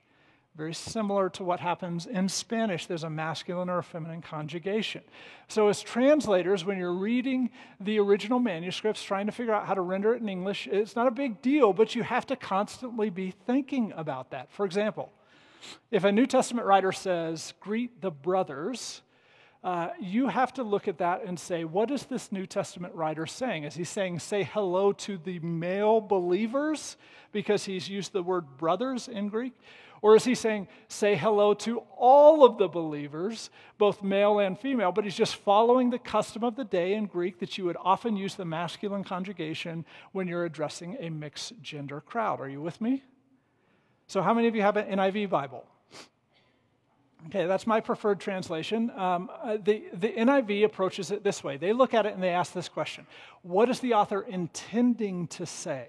Very 0.57 0.75
similar 0.75 1.31
to 1.31 1.43
what 1.43 1.59
happens 1.59 2.07
in 2.07 2.29
Spanish, 2.29 2.87
there's 2.87 3.03
a 3.03 3.11
masculine 3.11 3.69
or 3.69 3.79
a 3.79 3.83
feminine 3.83 4.23
conjugation. 4.23 5.03
So, 5.49 5.67
as 5.67 5.83
translators, 5.83 6.65
when 6.65 6.79
you're 6.79 6.95
reading 6.95 7.51
the 7.81 7.99
original 7.99 8.39
manuscripts, 8.39 9.03
trying 9.03 9.27
to 9.27 9.33
figure 9.33 9.53
out 9.53 9.67
how 9.67 9.75
to 9.75 9.81
render 9.81 10.15
it 10.15 10.23
in 10.23 10.29
English, 10.29 10.69
it's 10.71 10.95
not 10.95 11.09
a 11.09 11.11
big 11.11 11.43
deal, 11.43 11.73
but 11.73 11.97
you 11.97 12.05
have 12.05 12.25
to 12.27 12.37
constantly 12.37 13.11
be 13.11 13.33
thinking 13.33 13.93
about 13.97 14.31
that. 14.31 14.53
For 14.53 14.65
example, 14.65 15.13
if 15.91 16.05
a 16.05 16.13
New 16.13 16.27
Testament 16.27 16.67
writer 16.67 16.93
says, 16.93 17.55
greet 17.61 18.01
the 18.01 18.11
brothers, 18.11 19.03
uh, 19.65 19.89
you 19.99 20.29
have 20.29 20.53
to 20.53 20.63
look 20.63 20.89
at 20.89 20.99
that 20.99 21.25
and 21.25 21.41
say, 21.41 21.65
what 21.65 21.91
is 21.91 22.05
this 22.05 22.31
New 22.31 22.45
Testament 22.45 22.95
writer 22.95 23.27
saying? 23.27 23.65
Is 23.65 23.75
he 23.75 23.85
saying, 23.85 24.19
say 24.19 24.43
hello 24.43 24.93
to 24.93 25.17
the 25.17 25.39
male 25.39 26.03
believers 26.03 26.99
because 27.33 27.65
he's 27.65 27.89
used 27.89 28.13
the 28.13 28.23
word 28.23 28.59
brothers 28.59 29.09
in 29.09 29.31
Greek? 29.31 29.55
Or 30.03 30.15
is 30.17 30.25
he 30.25 30.35
saying, 30.35 30.69
say 30.89 31.17
hello 31.17 31.55
to 31.55 31.79
all 31.97 32.45
of 32.45 32.59
the 32.59 32.69
believers, 32.69 33.49
both 33.79 34.03
male 34.03 34.39
and 34.39 34.59
female, 34.59 34.93
but 34.93 35.05
he's 35.05 35.17
just 35.17 35.37
following 35.37 35.89
the 35.89 35.99
custom 35.99 36.45
of 36.45 36.57
the 36.57 36.65
day 36.65 36.93
in 36.93 37.07
Greek 37.07 37.39
that 37.39 37.57
you 37.57 37.65
would 37.65 37.79
often 37.81 38.19
use 38.19 38.35
the 38.35 38.45
masculine 38.45 39.03
conjugation 39.03 39.87
when 40.13 40.29
you're 40.29 40.45
addressing 40.45 40.99
a 41.01 41.09
mixed 41.09 41.55
gender 41.63 42.03
crowd? 42.03 42.39
Are 42.39 42.51
you 42.51 42.61
with 42.61 42.83
me? 42.83 43.03
So, 44.07 44.23
how 44.23 44.35
many 44.35 44.49
of 44.49 44.55
you 44.55 44.63
have 44.63 44.77
an 44.77 44.87
NIV 44.99 45.31
Bible? 45.31 45.65
Okay, 47.27 47.47
that's 47.47 47.67
my 47.67 47.81
preferred 47.81 48.21
translation. 48.21 48.91
Um, 48.91 49.31
uh, 49.43 49.57
the, 49.57 49.85
the 49.95 50.09
NIV 50.09 50.65
approaches 50.65 51.11
it 51.11 51.25
this 51.25 51.43
way 51.43 51.57
they 51.57 51.73
look 51.73 51.95
at 51.95 52.05
it 52.05 52.13
and 52.13 52.23
they 52.23 52.29
ask 52.29 52.53
this 52.53 52.69
question 52.69 53.07
What 53.43 53.71
is 53.71 53.81
the 53.81 53.95
author 53.95 54.21
intending 54.23 55.27
to 55.29 55.47
say? 55.47 55.89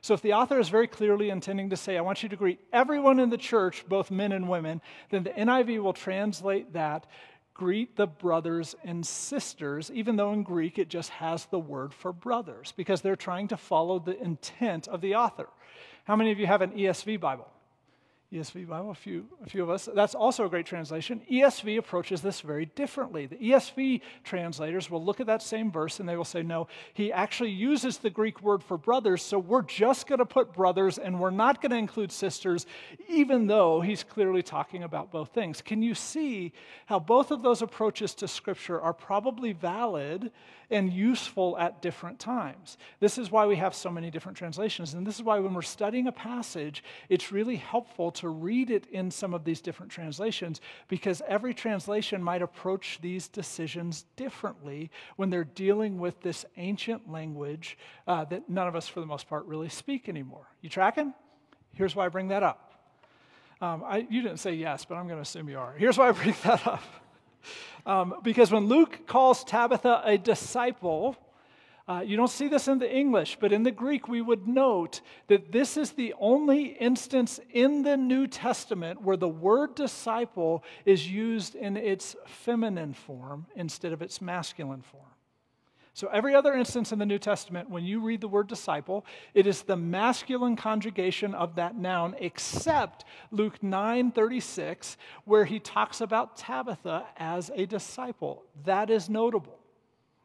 So, 0.00 0.14
if 0.14 0.22
the 0.22 0.32
author 0.32 0.58
is 0.58 0.70
very 0.70 0.86
clearly 0.86 1.28
intending 1.28 1.70
to 1.70 1.76
say, 1.76 1.98
I 1.98 2.00
want 2.00 2.22
you 2.22 2.30
to 2.30 2.36
greet 2.36 2.60
everyone 2.72 3.20
in 3.20 3.28
the 3.28 3.36
church, 3.36 3.84
both 3.86 4.10
men 4.10 4.32
and 4.32 4.48
women, 4.48 4.80
then 5.10 5.24
the 5.24 5.30
NIV 5.30 5.82
will 5.82 5.92
translate 5.92 6.72
that 6.72 7.06
greet 7.52 7.94
the 7.96 8.06
brothers 8.06 8.74
and 8.84 9.06
sisters, 9.06 9.90
even 9.92 10.16
though 10.16 10.32
in 10.32 10.42
Greek 10.42 10.78
it 10.78 10.88
just 10.88 11.10
has 11.10 11.44
the 11.46 11.58
word 11.58 11.92
for 11.92 12.10
brothers, 12.10 12.72
because 12.74 13.02
they're 13.02 13.14
trying 13.14 13.48
to 13.48 13.56
follow 13.58 13.98
the 13.98 14.18
intent 14.18 14.88
of 14.88 15.02
the 15.02 15.14
author. 15.14 15.46
How 16.04 16.16
many 16.16 16.32
of 16.32 16.38
you 16.38 16.46
have 16.46 16.62
an 16.62 16.70
ESV 16.70 17.20
Bible? 17.20 17.48
ESV 18.32 18.68
Bible, 18.68 18.90
a 18.90 18.94
few, 18.94 19.26
a 19.44 19.50
few 19.50 19.64
of 19.64 19.70
us. 19.70 19.88
That's 19.92 20.14
also 20.14 20.46
a 20.46 20.48
great 20.48 20.64
translation. 20.64 21.20
ESV 21.28 21.78
approaches 21.78 22.22
this 22.22 22.42
very 22.42 22.64
differently. 22.64 23.26
The 23.26 23.34
ESV 23.34 24.02
translators 24.22 24.88
will 24.88 25.04
look 25.04 25.18
at 25.18 25.26
that 25.26 25.42
same 25.42 25.72
verse 25.72 25.98
and 25.98 26.08
they 26.08 26.16
will 26.16 26.24
say, 26.24 26.42
no, 26.42 26.68
he 26.94 27.12
actually 27.12 27.50
uses 27.50 27.98
the 27.98 28.08
Greek 28.08 28.40
word 28.40 28.62
for 28.62 28.78
brothers, 28.78 29.20
so 29.20 29.36
we're 29.36 29.62
just 29.62 30.06
going 30.06 30.20
to 30.20 30.26
put 30.26 30.52
brothers 30.52 30.96
and 30.96 31.18
we're 31.18 31.30
not 31.30 31.60
going 31.60 31.72
to 31.72 31.76
include 31.76 32.12
sisters, 32.12 32.66
even 33.08 33.48
though 33.48 33.80
he's 33.80 34.04
clearly 34.04 34.44
talking 34.44 34.84
about 34.84 35.10
both 35.10 35.30
things. 35.30 35.60
Can 35.60 35.82
you 35.82 35.96
see 35.96 36.52
how 36.86 37.00
both 37.00 37.32
of 37.32 37.42
those 37.42 37.62
approaches 37.62 38.14
to 38.14 38.28
Scripture 38.28 38.80
are 38.80 38.94
probably 38.94 39.52
valid 39.52 40.30
and 40.70 40.92
useful 40.92 41.56
at 41.58 41.82
different 41.82 42.18
times? 42.18 42.78
This 43.00 43.18
is 43.18 43.30
why 43.30 43.46
we 43.46 43.56
have 43.56 43.74
so 43.74 43.90
many 43.90 44.10
different 44.10 44.38
translations. 44.38 44.94
And 44.94 45.06
this 45.06 45.16
is 45.16 45.22
why 45.22 45.38
when 45.38 45.54
we're 45.54 45.62
studying 45.62 46.06
a 46.06 46.12
passage, 46.12 46.84
it's 47.08 47.32
really 47.32 47.56
helpful 47.56 48.10
to 48.12 48.28
read 48.28 48.70
it 48.70 48.86
in 48.86 49.10
some 49.10 49.34
of 49.34 49.44
these 49.44 49.60
different 49.60 49.92
translations 49.92 50.60
because 50.88 51.22
every 51.26 51.54
translation 51.54 52.22
might 52.22 52.42
approach 52.42 52.98
these 53.02 53.28
decisions 53.28 54.04
differently 54.16 54.90
when 55.16 55.30
they're 55.30 55.44
dealing 55.44 55.98
with 55.98 56.20
this 56.20 56.44
ancient 56.56 57.10
language 57.10 57.76
uh, 58.06 58.24
that 58.26 58.48
none 58.48 58.68
of 58.68 58.76
us, 58.76 58.88
for 58.88 59.00
the 59.00 59.06
most 59.06 59.28
part, 59.28 59.44
really 59.46 59.68
speak 59.68 60.08
anymore. 60.08 60.46
You 60.60 60.68
tracking? 60.68 61.14
Here's 61.74 61.94
why 61.96 62.06
I 62.06 62.08
bring 62.08 62.28
that 62.28 62.42
up. 62.42 62.70
Um, 63.60 63.84
I, 63.84 64.06
you 64.08 64.22
didn't 64.22 64.38
say 64.38 64.54
yes, 64.54 64.84
but 64.84 64.94
I'm 64.94 65.06
going 65.06 65.18
to 65.18 65.22
assume 65.22 65.48
you 65.48 65.58
are. 65.58 65.74
Here's 65.76 65.98
why 65.98 66.08
I 66.08 66.12
bring 66.12 66.34
that 66.44 66.66
up. 66.66 66.82
Um, 67.86 68.14
because 68.22 68.50
when 68.50 68.66
Luke 68.66 69.06
calls 69.06 69.44
Tabitha 69.44 70.02
a 70.04 70.18
disciple, 70.18 71.16
uh, 71.88 72.02
you 72.02 72.16
don't 72.16 72.30
see 72.30 72.46
this 72.46 72.68
in 72.68 72.78
the 72.78 72.94
English, 72.94 73.38
but 73.40 73.52
in 73.52 73.64
the 73.64 73.70
Greek, 73.70 74.06
we 74.06 74.20
would 74.20 74.46
note 74.46 75.00
that 75.26 75.50
this 75.50 75.76
is 75.76 75.92
the 75.92 76.14
only 76.20 76.66
instance 76.66 77.40
in 77.52 77.82
the 77.82 77.96
New 77.96 78.28
Testament 78.28 79.02
where 79.02 79.16
the 79.16 79.28
word 79.28 79.74
disciple 79.74 80.62
is 80.84 81.10
used 81.10 81.56
in 81.56 81.76
its 81.76 82.14
feminine 82.26 82.94
form 82.94 83.46
instead 83.56 83.92
of 83.92 84.02
its 84.02 84.20
masculine 84.20 84.82
form. 84.82 85.02
So, 85.92 86.08
every 86.08 86.34
other 86.34 86.54
instance 86.54 86.92
in 86.92 86.98
the 86.98 87.06
New 87.06 87.18
Testament, 87.18 87.68
when 87.68 87.84
you 87.84 88.00
read 88.00 88.20
the 88.20 88.28
word 88.28 88.46
disciple, 88.46 89.04
it 89.34 89.46
is 89.46 89.62
the 89.62 89.76
masculine 89.76 90.54
conjugation 90.54 91.34
of 91.34 91.56
that 91.56 91.76
noun, 91.76 92.14
except 92.18 93.04
Luke 93.32 93.62
9 93.62 94.12
36, 94.12 94.96
where 95.24 95.44
he 95.44 95.58
talks 95.58 96.00
about 96.00 96.36
Tabitha 96.36 97.06
as 97.16 97.50
a 97.54 97.66
disciple. 97.66 98.44
That 98.64 98.88
is 98.88 99.10
notable. 99.10 99.58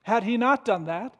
Had 0.04 0.24
he 0.24 0.38
not 0.38 0.66
done 0.66 0.86
that, 0.86 1.16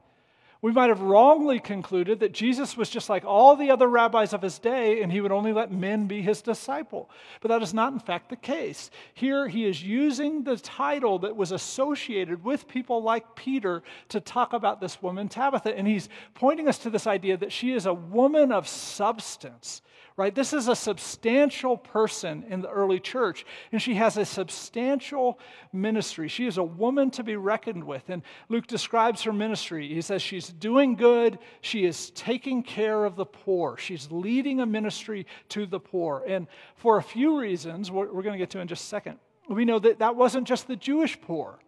we 0.66 0.72
might 0.72 0.90
have 0.90 1.02
wrongly 1.02 1.60
concluded 1.60 2.22
that 2.22 2.32
Jesus 2.32 2.76
was 2.76 2.90
just 2.90 3.08
like 3.08 3.24
all 3.24 3.56
the 3.56 3.70
other 3.70 3.88
rabbis 3.88 4.34
of 4.34 4.42
his 4.42 4.58
day 4.58 5.04
and 5.04 5.12
he 5.12 5.22
would 5.22 5.32
only 5.32 5.54
let 5.54 5.72
men 5.72 6.08
be 6.08 6.24
his 6.24 6.42
disciple. 6.42 7.08
But 7.40 7.50
that 7.50 7.62
is 7.62 7.72
not, 7.72 7.94
in 7.94 8.00
fact, 8.00 8.32
the 8.32 8.36
case. 8.36 8.90
Here 9.14 9.48
he 9.48 9.66
is 9.66 9.84
using 9.84 10.44
the 10.44 10.58
title 10.58 11.20
that 11.20 11.36
was 11.36 11.52
associated 11.52 12.44
with 12.44 12.68
people 12.68 13.04
like 13.04 13.36
Peter 13.36 13.84
to 14.10 14.20
talk 14.20 14.54
about 14.54 14.82
this 14.82 15.04
woman, 15.04 15.30
Tabitha. 15.30 15.78
And 15.78 15.88
he's 15.88 16.10
pointing 16.34 16.68
us 16.68 16.80
to 16.80 16.90
this 16.90 17.06
idea 17.06 17.38
that 17.38 17.52
she 17.52 17.72
is 17.72 17.86
a 17.86 17.94
woman 17.94 18.52
of 18.52 18.68
substance 18.68 19.84
right? 20.18 20.34
This 20.34 20.54
is 20.54 20.68
a 20.68 20.76
substantial 20.76 21.76
person 21.76 22.46
in 22.48 22.62
the 22.62 22.70
early 22.70 23.00
church, 23.00 23.46
and 23.72 23.82
she 23.82 23.96
has 23.96 24.16
a 24.16 24.24
substantial 24.24 25.40
ministry. 25.74 26.30
She 26.30 26.46
is 26.46 26.58
a 26.58 26.64
woman 26.64 27.12
to 27.12 27.24
be 27.24 27.36
reckoned 27.36 27.84
with. 27.84 28.10
And 28.10 28.22
Luke 28.48 28.68
describes 28.68 29.24
her 29.24 29.34
ministry. 29.34 29.94
He 29.94 30.02
says 30.02 30.22
she's 30.22 30.48
doing 30.60 30.96
good, 30.96 31.40
she 31.62 31.86
is 31.86 32.10
taking 32.12 32.64
care 32.64 33.06
of 33.06 33.16
the 33.16 33.26
poor, 33.26 33.78
she's 33.78 34.12
leading 34.12 34.60
a 34.60 34.66
ministry 34.66 35.26
to 35.50 35.66
the 35.66 35.80
poor. 35.80 36.24
And 36.28 36.48
for 36.76 36.98
a 36.98 37.04
few 37.04 37.40
reasons, 37.40 37.92
we're 37.92 38.08
going 38.08 38.34
to 38.34 38.38
get 38.38 38.50
to 38.52 38.60
in 38.60 38.68
just 38.68 38.84
a 38.84 38.88
second, 38.88 39.20
we 39.50 39.66
know 39.66 39.80
that 39.80 40.00
that 40.00 40.16
wasn't 40.16 40.48
just 40.48 40.68
the 40.68 40.76
Jewish 40.76 41.20
poor. 41.22 41.60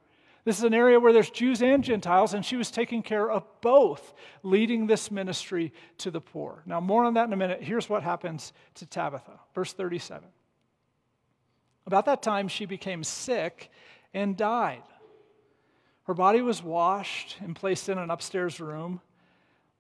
This 0.48 0.60
is 0.60 0.64
an 0.64 0.74
area 0.74 0.98
where 0.98 1.12
there's 1.12 1.30
Jews 1.30 1.62
and 1.62 1.84
Gentiles, 1.84 2.34
and 2.34 2.46
she 2.46 2.56
was 2.56 2.72
taking 2.72 3.04
care 3.04 3.30
of 3.30 3.44
both, 3.60 4.14
leading 4.44 4.88
this 4.88 5.12
ministry 5.12 5.74
to 5.98 6.10
the 6.10 6.22
poor. 6.22 6.64
Now, 6.66 6.80
more 6.80 7.04
on 7.04 7.16
that 7.16 7.28
in 7.28 7.34
a 7.34 7.36
minute. 7.36 7.62
Here's 7.62 7.90
what 7.90 8.02
happens 8.02 8.54
to 8.76 8.86
Tabitha. 8.86 9.42
Verse 9.54 9.74
37. 9.74 10.26
About 11.86 12.06
that 12.06 12.22
time, 12.22 12.48
she 12.48 12.66
became 12.66 13.04
sick 13.04 13.70
and 14.14 14.38
died. 14.38 14.84
Her 16.08 16.14
body 16.14 16.42
was 16.42 16.64
washed 16.64 17.36
and 17.42 17.54
placed 17.54 17.90
in 17.90 17.98
an 17.98 18.10
upstairs 18.10 18.62
room. 18.62 19.02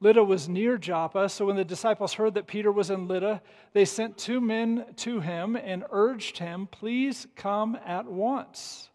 Lydda 0.01 0.23
was 0.25 0.49
near 0.49 0.77
Joppa, 0.77 1.29
so 1.29 1.45
when 1.45 1.55
the 1.55 1.63
disciples 1.63 2.13
heard 2.13 2.33
that 2.33 2.47
Peter 2.47 2.69
was 2.69 2.89
in 2.89 3.07
Lydda, 3.07 3.41
they 3.71 3.85
sent 3.85 4.17
two 4.17 4.41
men 4.41 4.85
to 4.97 5.21
him 5.21 5.55
and 5.55 5.85
urged 5.89 6.37
him, 6.37 6.67
Please 6.67 7.27
come 7.37 7.77
at 7.85 8.05
once. 8.05 8.89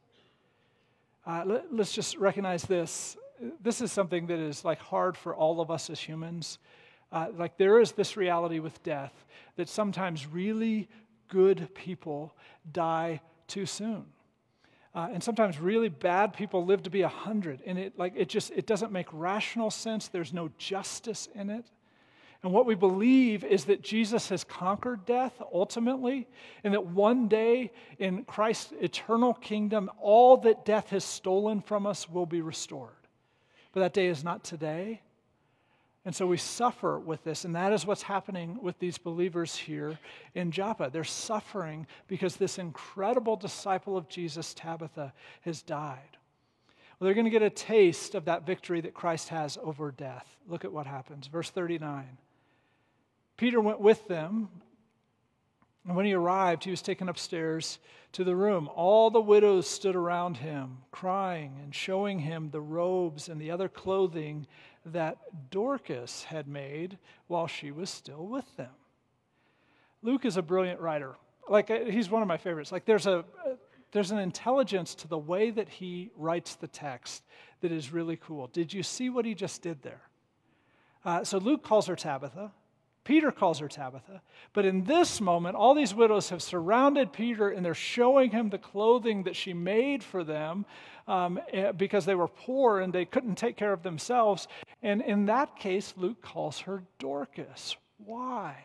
Uh, 1.27 1.43
let, 1.47 1.81
us 1.81 1.93
just 1.93 2.19
recognize 2.19 2.65
this. 2.65 3.17
This 3.63 3.81
is 3.81 3.91
something 3.91 4.27
that 4.27 4.39
is 4.39 4.63
like 4.63 4.79
hard 4.79 5.17
for 5.17 5.35
all 5.35 5.61
of 5.61 5.71
us 5.71 5.89
as 5.89 5.99
humans. 5.99 6.59
Uh, 7.11 7.29
like 7.37 7.57
there 7.57 7.81
is 7.81 7.93
this 7.93 8.17
reality 8.17 8.59
with 8.59 8.83
death 8.83 9.25
that 9.57 9.71
sometimes 9.71 10.27
really 10.27 10.87
good 11.29 11.75
people 11.75 12.35
die 12.71 13.23
too 13.49 13.65
soon. 13.65 14.05
Uh, 14.95 15.09
and 15.13 15.23
sometimes 15.23 15.59
really 15.59 15.89
bad 15.89 16.35
people 16.35 16.67
live 16.67 16.83
to 16.83 16.91
be 16.91 17.01
a 17.03 17.09
hundred 17.09 17.63
and 17.65 17.79
it 17.79 17.99
like 17.99 18.13
it 18.15 18.29
just 18.29 18.51
it 18.51 18.67
doesn't 18.67 18.93
make 18.93 19.07
rational 19.13 19.71
sense 19.71 20.09
there's 20.09 20.35
no 20.35 20.51
justice 20.59 21.29
in 21.35 21.49
it 21.49 21.65
And 22.43 22.53
what 22.53 22.67
we 22.67 22.75
believe 22.75 23.45
is 23.45 23.67
that 23.67 23.83
Jesus 23.83 24.29
has 24.31 24.43
conquered 24.43 25.07
death 25.07 25.41
ultimately, 25.53 26.27
and 26.65 26.75
that 26.75 26.87
one 26.87 27.29
day 27.29 27.71
in 27.99 28.25
Christ's 28.25 28.73
eternal 28.81 29.33
kingdom, 29.33 29.89
all 30.01 30.37
that 30.39 30.65
death 30.65 30.91
has 30.91 31.05
stolen 31.05 31.61
from 31.61 31.87
us 31.87 32.11
will 32.11 32.27
be 32.27 32.41
restored. 32.41 32.91
But 33.73 33.81
that 33.81 33.95
day 33.95 34.09
is 34.09 34.25
not 34.25 34.43
today. 34.43 35.03
And 36.05 36.15
so 36.15 36.27
we 36.27 36.37
suffer 36.37 36.99
with 36.99 37.23
this, 37.23 37.45
and 37.45 37.55
that 37.55 37.73
is 37.73 37.87
what's 37.87 38.03
happening 38.03 38.59
with 38.61 38.79
these 38.81 38.99
believers 38.99 39.55
here 39.55 39.99
in 40.35 40.51
Joppa. 40.51 40.91
They're 40.93 41.05
suffering 41.05 41.87
because 42.09 42.35
this 42.37 42.59
incredible 42.59 43.37
disciple 43.37 43.97
of 43.97 44.09
Jesus, 44.09 44.53
Tabitha, 44.53 45.13
has 45.43 45.63
died. 45.63 46.17
Well, 46.99 47.07
they're 47.07 47.15
going 47.15 47.27
to 47.27 47.31
get 47.31 47.43
a 47.43 47.51
taste 47.51 48.17
of 48.17 48.25
that 48.25 48.47
victory 48.47 48.81
that 48.81 48.95
Christ 48.95 49.29
has 49.29 49.59
over 49.63 49.93
death. 49.93 50.27
Look 50.49 50.65
at 50.65 50.73
what 50.73 50.87
happens. 50.87 51.29
Verse 51.29 51.51
39. 51.51 52.19
Peter 53.37 53.61
went 53.61 53.81
with 53.81 54.07
them, 54.09 54.49
and 55.87 55.97
when 55.97 56.07
he 56.07 56.15
arrived, 56.15 56.65
he 56.65 56.71
was 56.71 56.83
taken 56.83 57.09
upstairs 57.09 57.79
to 58.13 58.25
the 58.25 58.37
room. 58.37 58.69
All 58.75 59.11
the 59.11 59.21
widows 59.21 59.67
stood 59.67 59.97
around 59.97 60.37
him, 60.37 60.79
crying 60.91 61.59
and 61.63 61.75
showing 61.75 62.21
him 62.21 62.51
the 62.51 62.61
robes 62.61 63.29
and 63.29 63.41
the 63.41 63.51
other 63.51 63.69
clothing 63.69 64.47
that 64.87 65.19
Dorcas 65.51 66.25
had 66.25 66.49
made 66.49 66.99
while 67.27 67.47
she 67.47 67.71
was 67.71 67.91
still 67.91 68.27
with 68.27 68.57
them. 68.57 68.71
Luke 70.03 70.25
is 70.25 70.37
a 70.37 70.43
brilliant 70.43 70.81
writer. 70.81 71.15
Like 71.49 71.71
uh, 71.71 71.85
he's 71.85 72.11
one 72.11 72.23
of 72.23 72.29
my 72.29 72.37
favorites. 72.37 72.73
Like 72.73 72.85
there's 72.85 73.07
a 73.07 73.25
there's 73.93 74.11
an 74.11 74.19
intelligence 74.19 74.95
to 74.97 75.09
the 75.09 75.19
way 75.19 75.51
that 75.51 75.69
he 75.69 76.11
writes 76.17 76.55
the 76.55 76.67
text 76.67 77.23
that 77.61 77.71
is 77.71 77.93
really 77.93 78.17
cool. 78.17 78.49
Did 78.49 78.73
you 78.73 78.83
see 78.83 79.11
what 79.11 79.25
he 79.25 79.35
just 79.35 79.63
did 79.63 79.83
there? 79.83 80.01
Uh, 81.05 81.25
so 81.25 81.39
Luke 81.39 81.63
calls 81.63 81.87
her 81.87 81.97
Tabitha. 81.97 82.53
Peter 83.05 83.33
calls 83.33 83.59
her 83.59 83.69
Tabitha. 83.69 84.23
But 84.53 84.65
in 84.65 84.85
this 84.85 85.21
moment, 85.21 85.57
all 85.57 85.75
these 85.75 85.95
widows 85.95 86.31
have 86.31 86.43
surrounded 86.43 87.13
Peter 87.13 87.49
and 87.49 87.65
they're 87.65 87.75
showing 87.75 88.31
him 88.31 88.51
the 88.51 88.59
clothing 88.59 89.25
that 89.25 89.35
she 89.35 89.53
made 89.53 90.05
for 90.05 90.23
them 90.23 90.65
um, 91.09 91.41
eh, 91.53 91.73
because 91.73 92.05
they 92.05 92.15
were 92.15 92.29
poor 92.29 92.81
and 92.81 92.93
they 92.93 93.05
couldn't 93.05 93.37
take 93.37 93.57
care 93.57 93.73
of 93.73 93.83
themselves. 93.83 94.47
And 94.83 95.03
in 95.03 95.27
that 95.27 95.57
case, 95.57 95.95
Luke 95.97 96.23
calls 96.23 96.61
her 96.61 96.85
Dorcas. 96.99 97.77
Why? 97.99 98.57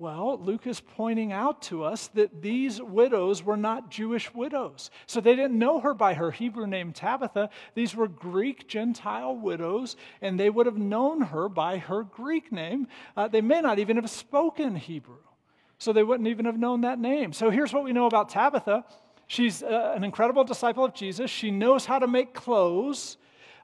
Well, 0.00 0.38
Luke 0.40 0.66
is 0.66 0.80
pointing 0.80 1.30
out 1.30 1.60
to 1.64 1.84
us 1.84 2.08
that 2.14 2.40
these 2.40 2.80
widows 2.80 3.44
were 3.44 3.58
not 3.58 3.90
Jewish 3.90 4.32
widows. 4.32 4.90
So 5.04 5.20
they 5.20 5.36
didn't 5.36 5.58
know 5.58 5.78
her 5.80 5.92
by 5.92 6.14
her 6.14 6.30
Hebrew 6.30 6.66
name 6.66 6.94
Tabitha. 6.94 7.50
These 7.74 7.94
were 7.94 8.08
Greek 8.08 8.66
Gentile 8.66 9.36
widows, 9.36 9.96
and 10.22 10.40
they 10.40 10.48
would 10.48 10.64
have 10.64 10.78
known 10.78 11.20
her 11.20 11.50
by 11.50 11.76
her 11.76 12.02
Greek 12.02 12.50
name. 12.50 12.88
Uh, 13.14 13.28
they 13.28 13.42
may 13.42 13.60
not 13.60 13.78
even 13.78 13.96
have 13.96 14.08
spoken 14.08 14.74
Hebrew, 14.74 15.20
so 15.76 15.92
they 15.92 16.02
wouldn't 16.02 16.30
even 16.30 16.46
have 16.46 16.58
known 16.58 16.80
that 16.80 16.98
name. 16.98 17.34
So 17.34 17.50
here's 17.50 17.74
what 17.74 17.84
we 17.84 17.92
know 17.92 18.06
about 18.06 18.30
Tabitha 18.30 18.86
she's 19.26 19.62
uh, 19.62 19.92
an 19.94 20.02
incredible 20.02 20.44
disciple 20.44 20.82
of 20.82 20.94
Jesus. 20.94 21.30
She 21.30 21.50
knows 21.50 21.84
how 21.84 21.98
to 21.98 22.06
make 22.06 22.32
clothes. 22.32 23.18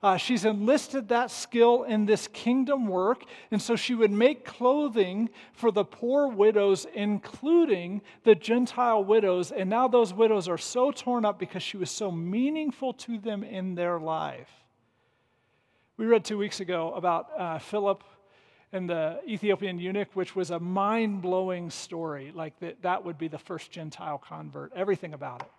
Uh, 0.07 0.17
she's 0.17 0.45
enlisted 0.45 1.09
that 1.09 1.33
skill 1.33 1.83
in 1.83 2.07
this 2.07 2.29
kingdom 2.29 2.87
work, 2.87 3.25
and 3.51 3.61
so 3.61 3.75
she 3.75 3.93
would 3.93 4.13
make 4.13 4.45
clothing 4.45 5.29
for 5.53 5.73
the 5.73 5.85
poor 5.85 6.29
widows, 6.29 6.87
including 6.95 8.01
the 8.23 8.33
Gentile 8.33 9.03
widows. 9.03 9.51
And 9.51 9.69
now 9.69 9.89
those 9.89 10.15
widows 10.15 10.47
are 10.47 10.59
so 10.59 10.93
torn 10.93 11.25
up 11.25 11.41
because 11.41 11.65
she 11.65 11.77
was 11.77 11.91
so 11.91 12.13
meaningful 12.13 12.93
to 12.93 13.19
them 13.19 13.43
in 13.43 13.75
their 13.75 13.99
life. 13.99 14.49
We 15.97 16.07
read 16.07 16.25
two 16.25 16.39
weeks 16.39 16.61
ago 16.61 16.93
about 16.95 17.29
uh, 17.37 17.59
Philip 17.59 18.05
and 18.73 18.89
the 18.91 19.21
Ethiopian 19.29 19.79
eunuch, 19.79 20.09
which 20.15 20.35
was 20.35 20.51
a 20.51 20.59
mind 20.59 21.23
blowing 21.23 21.71
story. 21.71 22.33
Like 22.35 22.59
that, 22.61 22.83
that 22.83 23.05
would 23.05 23.19
be 23.19 23.29
the 23.29 23.39
first 23.39 23.71
Gentile 23.71 24.19
convert, 24.19 24.73
everything 24.75 25.15
about 25.15 25.43
it. 25.43 25.51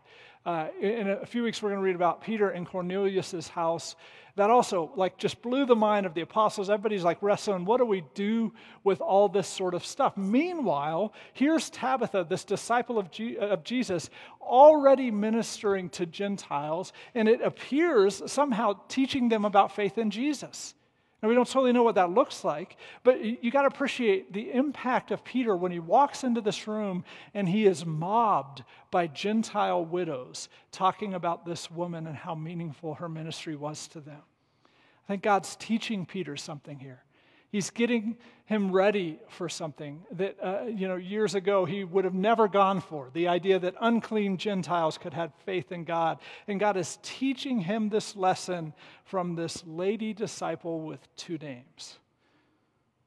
Uh, 0.46 0.70
in 0.80 1.10
a 1.10 1.26
few 1.26 1.44
weeks, 1.44 1.62
we're 1.62 1.70
going 1.70 1.82
to 1.82 1.86
read 1.86 1.96
about 1.96 2.22
Peter 2.22 2.52
in 2.52 2.66
Cornelius's 2.66 3.50
house. 3.50 3.98
That 4.38 4.50
also, 4.50 4.92
like, 4.96 5.18
just 5.18 5.42
blew 5.42 5.66
the 5.66 5.76
mind 5.76 6.06
of 6.06 6.14
the 6.14 6.22
apostles. 6.22 6.70
Everybody's 6.70 7.04
like 7.04 7.18
wrestling, 7.22 7.66
what 7.66 7.80
do 7.80 7.86
we 7.86 8.04
do 8.14 8.54
with 8.84 9.02
all 9.02 9.28
this 9.28 9.48
sort 9.48 9.74
of 9.74 9.86
stuff? 9.86 10.16
Meanwhile, 10.16 11.12
here's 11.34 11.70
Tabitha, 11.70 12.28
this 12.30 12.46
disciple 12.46 12.98
of, 12.98 13.10
of 13.40 13.64
Jesus, 13.64 14.10
already 14.42 15.12
ministering 15.12 15.90
to 15.90 16.06
Gentiles, 16.06 16.94
and 17.14 17.28
it 17.28 17.42
appears 17.42 18.22
somehow 18.32 18.80
teaching 18.88 19.28
them 19.28 19.44
about 19.44 19.76
faith 19.76 19.98
in 19.98 20.12
Jesus. 20.12 20.76
And 21.22 21.30
we 21.30 21.36
don't 21.36 21.48
totally 21.48 21.74
know 21.74 21.82
what 21.82 21.96
that 21.96 22.12
looks 22.12 22.44
like, 22.44 22.78
but 23.04 23.24
you 23.24 23.50
got 23.50 23.64
to 23.64 23.68
appreciate 23.68 24.34
the 24.34 24.52
impact 24.52 25.10
of 25.10 25.24
Peter 25.24 25.56
when 25.56 25.72
he 25.72 25.80
walks 25.80 26.24
into 26.24 26.42
this 26.42 26.68
room 26.68 27.04
and 27.34 27.50
he 27.50 27.66
is 27.66 27.86
mobbed 27.88 28.64
by 28.92 29.08
Gentile 29.08 29.84
widows 29.84 30.48
talking 30.72 31.16
about 31.16 31.44
this 31.44 31.72
woman 31.72 32.06
and 32.06 32.16
how 32.16 32.36
meaningful 32.36 32.96
her 32.96 33.10
ministry 33.10 33.56
was 33.56 33.88
to 33.90 34.00
them. 34.00 34.22
I 34.66 35.08
think 35.08 35.24
God's 35.24 35.56
teaching 35.56 36.06
Peter 36.06 36.38
something 36.38 36.78
here. 36.78 37.04
He's 37.50 37.70
getting 37.70 38.18
him 38.46 38.72
ready 38.72 39.20
for 39.30 39.50
something 39.50 40.04
that, 40.12 40.38
uh, 40.42 40.64
you 40.68 40.88
know, 40.88 40.96
years 40.96 41.36
ago 41.36 41.66
he 41.66 41.84
would 41.84 42.06
have 42.06 42.14
never 42.14 42.48
gone 42.48 42.80
for 42.80 43.10
the 43.14 43.28
idea 43.28 43.60
that 43.60 43.76
unclean 43.82 44.38
Gentiles 44.38 44.98
could 44.98 45.14
have 45.14 45.34
faith 45.46 45.72
in 45.72 45.84
God. 45.84 46.20
And 46.48 46.60
God 46.60 46.78
is 46.78 46.98
teaching 47.02 47.60
him 47.60 47.90
this 47.90 48.16
lesson 48.16 48.74
from 49.04 49.36
this 49.36 49.64
lady 49.66 50.14
disciple 50.14 50.82
with 50.82 51.00
two 51.18 51.38
names. 51.38 52.00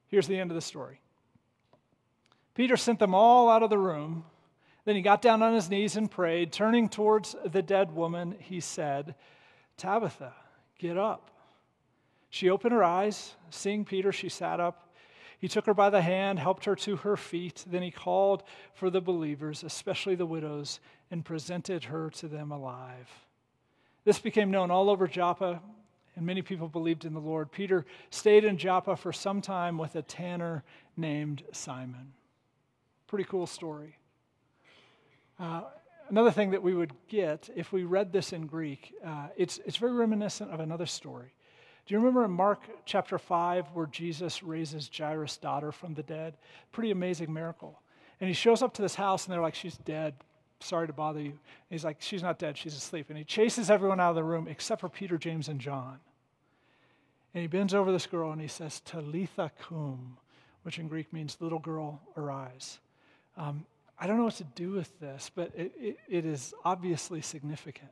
Here's 0.07 0.27
the 0.27 0.39
end 0.39 0.51
of 0.51 0.55
the 0.55 0.61
story 0.61 0.99
Peter 2.53 2.77
sent 2.77 2.99
them 2.99 3.15
all 3.15 3.49
out 3.49 3.63
of 3.63 3.71
the 3.71 3.79
room. 3.79 4.25
Then 4.85 4.95
he 4.95 5.01
got 5.01 5.21
down 5.21 5.41
on 5.41 5.53
his 5.53 5.69
knees 5.69 5.95
and 5.95 6.09
prayed. 6.09 6.51
Turning 6.51 6.89
towards 6.89 7.35
the 7.45 7.61
dead 7.61 7.95
woman, 7.95 8.35
he 8.39 8.59
said, 8.59 9.15
Tabitha, 9.77 10.33
get 10.77 10.97
up. 10.97 11.30
She 12.31 12.49
opened 12.49 12.71
her 12.71 12.83
eyes. 12.83 13.35
Seeing 13.51 13.85
Peter, 13.85 14.11
she 14.11 14.29
sat 14.29 14.59
up. 14.59 14.87
He 15.37 15.47
took 15.47 15.65
her 15.65 15.73
by 15.73 15.89
the 15.89 16.01
hand, 16.01 16.39
helped 16.39 16.65
her 16.65 16.75
to 16.77 16.95
her 16.97 17.17
feet. 17.17 17.65
Then 17.67 17.83
he 17.83 17.91
called 17.91 18.43
for 18.73 18.89
the 18.89 19.01
believers, 19.01 19.63
especially 19.63 20.15
the 20.15 20.25
widows, 20.25 20.79
and 21.11 21.25
presented 21.25 21.83
her 21.85 22.09
to 22.11 22.27
them 22.27 22.51
alive. 22.51 23.09
This 24.05 24.17
became 24.17 24.49
known 24.49 24.71
all 24.71 24.89
over 24.89 25.07
Joppa, 25.07 25.61
and 26.15 26.25
many 26.25 26.41
people 26.41 26.67
believed 26.67 27.05
in 27.05 27.13
the 27.13 27.19
Lord. 27.19 27.51
Peter 27.51 27.85
stayed 28.11 28.45
in 28.45 28.57
Joppa 28.57 28.95
for 28.95 29.11
some 29.11 29.41
time 29.41 29.77
with 29.77 29.95
a 29.95 30.01
tanner 30.01 30.63
named 30.95 31.43
Simon. 31.51 32.13
Pretty 33.07 33.25
cool 33.25 33.45
story. 33.45 33.97
Uh, 35.37 35.63
another 36.09 36.31
thing 36.31 36.51
that 36.51 36.63
we 36.63 36.73
would 36.73 36.93
get 37.09 37.49
if 37.55 37.73
we 37.73 37.83
read 37.83 38.13
this 38.13 38.31
in 38.31 38.45
Greek, 38.45 38.93
uh, 39.05 39.27
it's, 39.35 39.59
it's 39.65 39.77
very 39.77 39.93
reminiscent 39.93 40.49
of 40.51 40.61
another 40.61 40.85
story. 40.85 41.33
Do 41.85 41.93
you 41.93 41.99
remember 41.99 42.23
in 42.23 42.31
Mark 42.31 42.61
chapter 42.85 43.17
5 43.17 43.67
where 43.73 43.87
Jesus 43.87 44.43
raises 44.43 44.89
Jairus' 44.95 45.37
daughter 45.37 45.71
from 45.71 45.93
the 45.93 46.03
dead? 46.03 46.35
Pretty 46.71 46.91
amazing 46.91 47.33
miracle. 47.33 47.79
And 48.19 48.27
he 48.27 48.33
shows 48.33 48.61
up 48.61 48.73
to 48.75 48.81
this 48.81 48.95
house 48.95 49.25
and 49.25 49.33
they're 49.33 49.41
like, 49.41 49.55
She's 49.55 49.77
dead. 49.77 50.13
Sorry 50.59 50.85
to 50.85 50.93
bother 50.93 51.19
you. 51.19 51.29
And 51.29 51.39
he's 51.69 51.83
like, 51.83 51.97
She's 51.99 52.21
not 52.21 52.39
dead. 52.39 52.57
She's 52.57 52.75
asleep. 52.75 53.07
And 53.09 53.17
he 53.17 53.23
chases 53.23 53.69
everyone 53.69 53.99
out 53.99 54.11
of 54.11 54.15
the 54.15 54.23
room 54.23 54.47
except 54.47 54.81
for 54.81 54.89
Peter, 54.89 55.17
James, 55.17 55.47
and 55.47 55.59
John. 55.59 55.99
And 57.33 57.41
he 57.41 57.47
bends 57.47 57.73
over 57.73 57.91
this 57.91 58.05
girl 58.05 58.31
and 58.31 58.41
he 58.41 58.47
says, 58.47 58.81
Talitha 58.81 59.51
cum, 59.59 60.17
which 60.63 60.77
in 60.79 60.87
Greek 60.87 61.11
means 61.11 61.37
little 61.39 61.59
girl, 61.59 62.01
arise. 62.15 62.79
Um, 63.37 63.65
I 63.99 64.07
don't 64.07 64.17
know 64.17 64.25
what 64.25 64.35
to 64.35 64.43
do 64.43 64.71
with 64.71 64.99
this, 64.99 65.31
but 65.33 65.51
it, 65.55 65.71
it, 65.79 65.97
it 66.09 66.25
is 66.25 66.53
obviously 66.65 67.21
significant. 67.21 67.91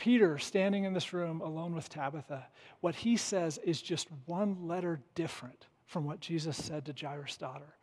Peter, 0.00 0.38
standing 0.38 0.84
in 0.84 0.94
this 0.94 1.12
room 1.12 1.42
alone 1.42 1.74
with 1.74 1.90
Tabitha, 1.90 2.46
what 2.80 2.94
he 2.94 3.18
says 3.18 3.58
is 3.58 3.82
just 3.82 4.08
one 4.24 4.66
letter 4.66 4.98
different 5.14 5.66
from 5.84 6.06
what 6.06 6.20
Jesus 6.20 6.56
said 6.56 6.86
to 6.86 6.94
Jairus' 6.98 7.36
daughter. 7.36 7.74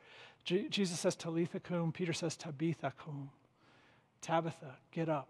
J- 0.44 0.68
Jesus 0.68 1.00
says 1.00 1.16
Talitha 1.16 1.60
cum, 1.60 1.92
Peter 1.92 2.14
says 2.14 2.36
Tabitha 2.36 2.92
cum. 2.98 3.30
Tabitha, 4.20 4.78
get 4.92 5.10
up. 5.10 5.30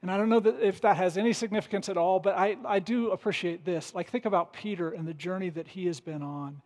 And 0.00 0.10
I 0.10 0.16
don't 0.16 0.30
know 0.30 0.40
that 0.40 0.66
if 0.66 0.80
that 0.80 0.96
has 0.96 1.18
any 1.18 1.34
significance 1.34 1.90
at 1.90 1.98
all, 1.98 2.20
but 2.20 2.38
I, 2.38 2.56
I 2.64 2.78
do 2.78 3.10
appreciate 3.10 3.66
this. 3.66 3.94
Like, 3.94 4.08
think 4.08 4.24
about 4.24 4.54
Peter 4.54 4.92
and 4.92 5.06
the 5.06 5.12
journey 5.12 5.50
that 5.50 5.68
he 5.68 5.84
has 5.88 6.00
been 6.00 6.22
on, 6.22 6.62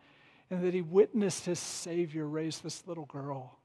and 0.51 0.63
that 0.63 0.73
he 0.73 0.83
witnessed 0.83 1.47
his 1.47 1.59
Savior 1.59 2.29
raise 2.29 2.61
this 2.61 2.87
little 2.87 3.07
girl 3.07 3.59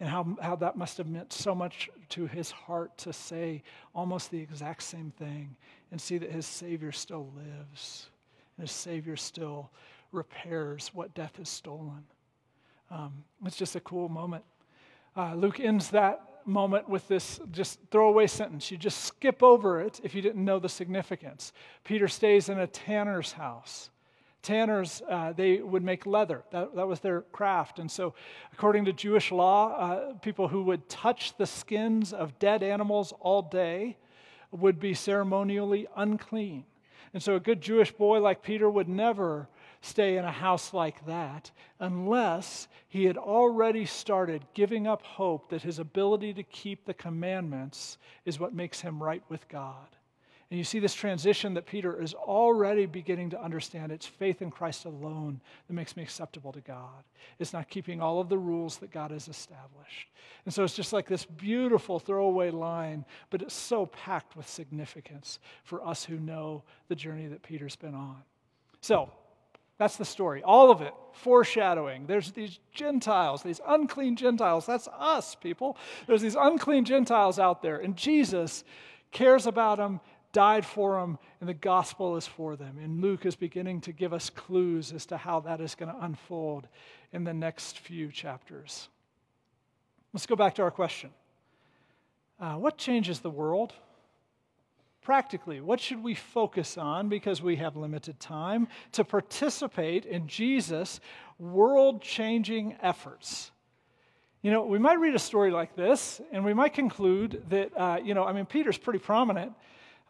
and 0.00 0.08
how, 0.08 0.36
how 0.40 0.56
that 0.56 0.76
must 0.76 0.96
have 0.96 1.06
meant 1.06 1.32
so 1.32 1.54
much 1.54 1.90
to 2.08 2.26
his 2.26 2.50
heart 2.50 2.96
to 2.98 3.12
say 3.12 3.62
almost 3.94 4.30
the 4.30 4.38
exact 4.38 4.82
same 4.82 5.12
thing 5.18 5.54
and 5.92 6.00
see 6.00 6.16
that 6.18 6.32
his 6.32 6.46
Savior 6.46 6.90
still 6.90 7.30
lives 7.36 8.08
and 8.56 8.66
his 8.66 8.74
Savior 8.74 9.16
still 9.16 9.70
repairs 10.10 10.90
what 10.94 11.14
death 11.14 11.36
has 11.36 11.48
stolen. 11.48 12.04
Um, 12.90 13.24
it's 13.44 13.56
just 13.56 13.76
a 13.76 13.80
cool 13.80 14.08
moment. 14.08 14.42
Uh, 15.16 15.34
Luke 15.34 15.60
ends 15.60 15.90
that 15.90 16.22
moment 16.46 16.88
with 16.88 17.06
this 17.06 17.38
just 17.52 17.78
throwaway 17.90 18.26
sentence. 18.26 18.70
You 18.70 18.78
just 18.78 19.04
skip 19.04 19.42
over 19.42 19.80
it 19.80 20.00
if 20.02 20.14
you 20.14 20.22
didn't 20.22 20.44
know 20.44 20.58
the 20.58 20.68
significance. 20.68 21.52
Peter 21.84 22.08
stays 22.08 22.48
in 22.48 22.58
a 22.58 22.66
tanner's 22.66 23.32
house. 23.32 23.90
Tanners, 24.42 25.02
uh, 25.08 25.32
they 25.32 25.58
would 25.58 25.82
make 25.82 26.06
leather. 26.06 26.42
That, 26.50 26.74
that 26.74 26.88
was 26.88 27.00
their 27.00 27.22
craft. 27.22 27.78
And 27.78 27.90
so, 27.90 28.14
according 28.52 28.86
to 28.86 28.92
Jewish 28.92 29.30
law, 29.30 29.76
uh, 29.76 30.14
people 30.14 30.48
who 30.48 30.62
would 30.64 30.88
touch 30.88 31.36
the 31.36 31.46
skins 31.46 32.12
of 32.12 32.38
dead 32.38 32.62
animals 32.62 33.12
all 33.20 33.42
day 33.42 33.98
would 34.50 34.80
be 34.80 34.94
ceremonially 34.94 35.86
unclean. 35.96 36.64
And 37.12 37.22
so, 37.22 37.34
a 37.34 37.40
good 37.40 37.60
Jewish 37.60 37.92
boy 37.92 38.20
like 38.20 38.42
Peter 38.42 38.70
would 38.70 38.88
never 38.88 39.48
stay 39.82 40.16
in 40.16 40.24
a 40.24 40.32
house 40.32 40.72
like 40.72 41.04
that 41.06 41.50
unless 41.78 42.68
he 42.88 43.04
had 43.04 43.16
already 43.16 43.84
started 43.86 44.44
giving 44.54 44.86
up 44.86 45.02
hope 45.02 45.50
that 45.50 45.62
his 45.62 45.78
ability 45.78 46.34
to 46.34 46.42
keep 46.42 46.84
the 46.84 46.94
commandments 46.94 47.98
is 48.24 48.38
what 48.38 48.54
makes 48.54 48.80
him 48.80 49.02
right 49.02 49.22
with 49.28 49.48
God. 49.48 49.88
And 50.50 50.58
you 50.58 50.64
see 50.64 50.80
this 50.80 50.94
transition 50.94 51.54
that 51.54 51.66
Peter 51.66 52.02
is 52.02 52.12
already 52.12 52.84
beginning 52.84 53.30
to 53.30 53.40
understand. 53.40 53.92
It's 53.92 54.06
faith 54.06 54.42
in 54.42 54.50
Christ 54.50 54.84
alone 54.84 55.40
that 55.68 55.74
makes 55.74 55.96
me 55.96 56.02
acceptable 56.02 56.50
to 56.52 56.60
God. 56.60 57.04
It's 57.38 57.52
not 57.52 57.68
keeping 57.68 58.00
all 58.00 58.20
of 58.20 58.28
the 58.28 58.38
rules 58.38 58.78
that 58.78 58.90
God 58.90 59.12
has 59.12 59.28
established. 59.28 60.08
And 60.44 60.52
so 60.52 60.64
it's 60.64 60.74
just 60.74 60.92
like 60.92 61.06
this 61.06 61.24
beautiful 61.24 62.00
throwaway 62.00 62.50
line, 62.50 63.04
but 63.30 63.42
it's 63.42 63.54
so 63.54 63.86
packed 63.86 64.36
with 64.36 64.48
significance 64.48 65.38
for 65.62 65.86
us 65.86 66.04
who 66.04 66.18
know 66.18 66.64
the 66.88 66.96
journey 66.96 67.28
that 67.28 67.44
Peter's 67.44 67.76
been 67.76 67.94
on. 67.94 68.16
So, 68.80 69.10
that's 69.78 69.96
the 69.96 70.04
story. 70.04 70.42
All 70.42 70.70
of 70.70 70.82
it 70.82 70.92
foreshadowing. 71.12 72.06
There's 72.06 72.32
these 72.32 72.58
Gentiles, 72.70 73.42
these 73.42 73.62
unclean 73.66 74.14
Gentiles. 74.14 74.66
That's 74.66 74.88
us, 74.88 75.34
people. 75.34 75.78
There's 76.06 76.20
these 76.20 76.36
unclean 76.38 76.84
Gentiles 76.84 77.38
out 77.38 77.62
there, 77.62 77.78
and 77.78 77.96
Jesus 77.96 78.62
cares 79.10 79.46
about 79.46 79.78
them 79.78 80.00
died 80.32 80.64
for 80.64 81.00
them, 81.00 81.18
and 81.40 81.48
the 81.48 81.54
gospel 81.54 82.16
is 82.16 82.26
for 82.26 82.56
them. 82.56 82.78
And 82.82 83.00
Luke 83.00 83.26
is 83.26 83.36
beginning 83.36 83.80
to 83.82 83.92
give 83.92 84.12
us 84.12 84.30
clues 84.30 84.92
as 84.92 85.06
to 85.06 85.16
how 85.16 85.40
that 85.40 85.60
is 85.60 85.74
going 85.74 85.92
to 85.92 86.04
unfold 86.04 86.68
in 87.12 87.24
the 87.24 87.34
next 87.34 87.78
few 87.78 88.10
chapters. 88.10 88.88
Let's 90.12 90.26
go 90.26 90.36
back 90.36 90.54
to 90.56 90.62
our 90.62 90.70
question 90.70 91.10
uh, 92.40 92.54
What 92.54 92.78
changes 92.78 93.20
the 93.20 93.30
world? 93.30 93.72
Practically, 95.02 95.62
what 95.62 95.80
should 95.80 96.02
we 96.02 96.14
focus 96.14 96.76
on 96.76 97.08
because 97.08 97.40
we 97.40 97.56
have 97.56 97.74
limited 97.74 98.20
time 98.20 98.68
to 98.92 99.02
participate 99.02 100.04
in 100.04 100.28
Jesus' 100.28 101.00
world 101.38 102.02
changing 102.02 102.76
efforts? 102.82 103.50
You 104.42 104.50
know, 104.50 104.64
we 104.64 104.78
might 104.78 105.00
read 105.00 105.14
a 105.14 105.18
story 105.18 105.50
like 105.50 105.74
this 105.74 106.20
and 106.32 106.44
we 106.44 106.52
might 106.52 106.74
conclude 106.74 107.42
that, 107.48 107.76
uh, 107.76 107.98
you 108.02 108.12
know, 108.12 108.24
I 108.24 108.34
mean, 108.34 108.44
Peter's 108.44 108.78
pretty 108.78 108.98
prominent 108.98 109.52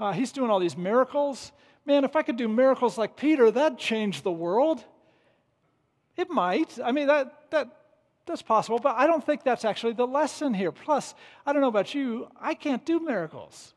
uh, 0.01 0.13
he's 0.13 0.33
doing 0.33 0.51
all 0.51 0.59
these 0.59 0.77
miracles. 0.77 1.53
Man, 1.87 2.05
if 2.05 2.17
I 2.17 2.23
could 2.23 2.37
do 2.37 2.49
miracles 2.49 2.99
like 2.99 3.17
Peter, 3.17 3.51
that'd 3.51 3.79
change 3.79 4.23
the 4.23 4.33
world. 4.33 4.85
It 6.17 6.31
might. 6.31 6.79
I 6.83 6.93
mean, 6.93 7.07
that, 7.07 7.51
that, 7.51 7.69
that's 8.27 8.43
possible, 8.43 8.79
but 8.79 8.97
I 8.97 9.07
don't 9.07 9.25
think 9.25 9.45
that's 9.45 9.65
actually 9.65 9.93
the 9.93 10.07
lesson 10.07 10.55
here. 10.55 10.73
Plus, 10.73 11.15
I 11.47 11.53
don't 11.53 11.63
know 11.63 11.69
about 11.69 11.95
you, 11.95 12.29
I 12.41 12.55
can't 12.55 12.85
do 12.85 13.01
miracles 13.01 13.75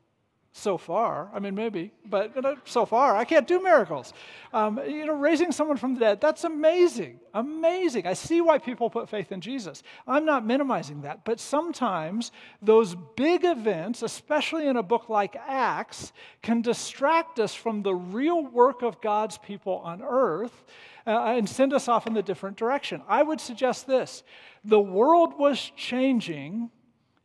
so 0.55 0.77
far. 0.77 1.31
I 1.33 1.39
mean, 1.39 1.55
maybe, 1.55 1.91
but 2.05 2.35
you 2.35 2.41
know, 2.43 2.55
so 2.63 2.85
far, 2.85 3.15
I 3.15 3.25
can't 3.25 3.47
do 3.47 3.61
miracles. 3.61 4.13
Um, 4.53 4.79
you 4.87 5.07
know, 5.07 5.15
raising 5.15 5.51
someone 5.51 5.77
from 5.77 5.95
the 5.95 5.99
dead, 5.99 6.21
that's 6.21 6.43
amazing. 6.43 7.19
Amazing. 7.33 8.05
I 8.05 8.13
see 8.13 8.39
why 8.39 8.59
people 8.59 8.91
put 8.91 9.09
faith 9.09 9.31
in 9.31 9.41
Jesus. 9.41 9.81
I'm 10.07 10.25
not 10.25 10.45
minimizing 10.45 11.01
that, 11.01 11.25
but 11.25 11.39
sometimes 11.39 12.31
those 12.61 12.95
big 13.15 13.43
events, 13.43 14.03
especially 14.03 14.67
in 14.67 14.77
a 14.77 14.83
book 14.83 15.09
like 15.09 15.35
Acts, 15.47 16.13
can 16.43 16.61
distract 16.61 17.39
us 17.39 17.55
from 17.55 17.81
the 17.81 17.95
real 17.95 18.45
work 18.45 18.83
of 18.83 19.01
God's 19.01 19.39
people 19.39 19.81
on 19.83 20.03
earth. 20.03 20.63
Uh, 21.05 21.33
and 21.35 21.49
send 21.49 21.73
us 21.73 21.89
off 21.89 22.07
in 22.07 22.13
the 22.13 22.21
different 22.21 22.55
direction. 22.55 23.01
I 23.09 23.23
would 23.23 23.41
suggest 23.41 23.87
this 23.87 24.23
the 24.63 24.79
world 24.79 25.37
was 25.37 25.73
changing 25.75 26.69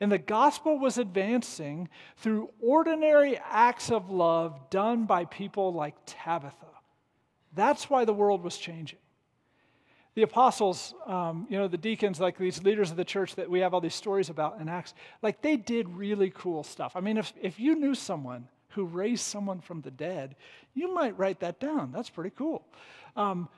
and 0.00 0.12
the 0.12 0.18
gospel 0.18 0.78
was 0.78 0.98
advancing 0.98 1.88
through 2.16 2.50
ordinary 2.60 3.38
acts 3.38 3.90
of 3.90 4.10
love 4.10 4.70
done 4.70 5.06
by 5.06 5.24
people 5.24 5.72
like 5.72 5.94
Tabitha. 6.06 6.54
That's 7.54 7.90
why 7.90 8.04
the 8.04 8.12
world 8.12 8.42
was 8.42 8.56
changing. 8.56 9.00
The 10.14 10.22
apostles, 10.22 10.94
um, 11.06 11.46
you 11.48 11.58
know, 11.58 11.68
the 11.68 11.78
deacons, 11.78 12.20
like 12.20 12.38
these 12.38 12.62
leaders 12.62 12.90
of 12.90 12.96
the 12.96 13.04
church 13.04 13.34
that 13.36 13.48
we 13.48 13.60
have 13.60 13.74
all 13.74 13.80
these 13.80 13.94
stories 13.94 14.30
about 14.30 14.60
in 14.60 14.68
Acts, 14.68 14.94
like 15.22 15.42
they 15.42 15.56
did 15.56 15.88
really 15.88 16.30
cool 16.30 16.64
stuff. 16.64 16.92
I 16.94 17.00
mean, 17.00 17.16
if, 17.16 17.32
if 17.40 17.60
you 17.60 17.74
knew 17.74 17.94
someone 17.94 18.48
who 18.70 18.84
raised 18.84 19.24
someone 19.24 19.60
from 19.60 19.80
the 19.80 19.90
dead, 19.90 20.36
you 20.74 20.92
might 20.92 21.18
write 21.18 21.40
that 21.40 21.58
down. 21.58 21.92
That's 21.92 22.10
pretty 22.10 22.30
cool. 22.36 22.64
Um, 23.16 23.48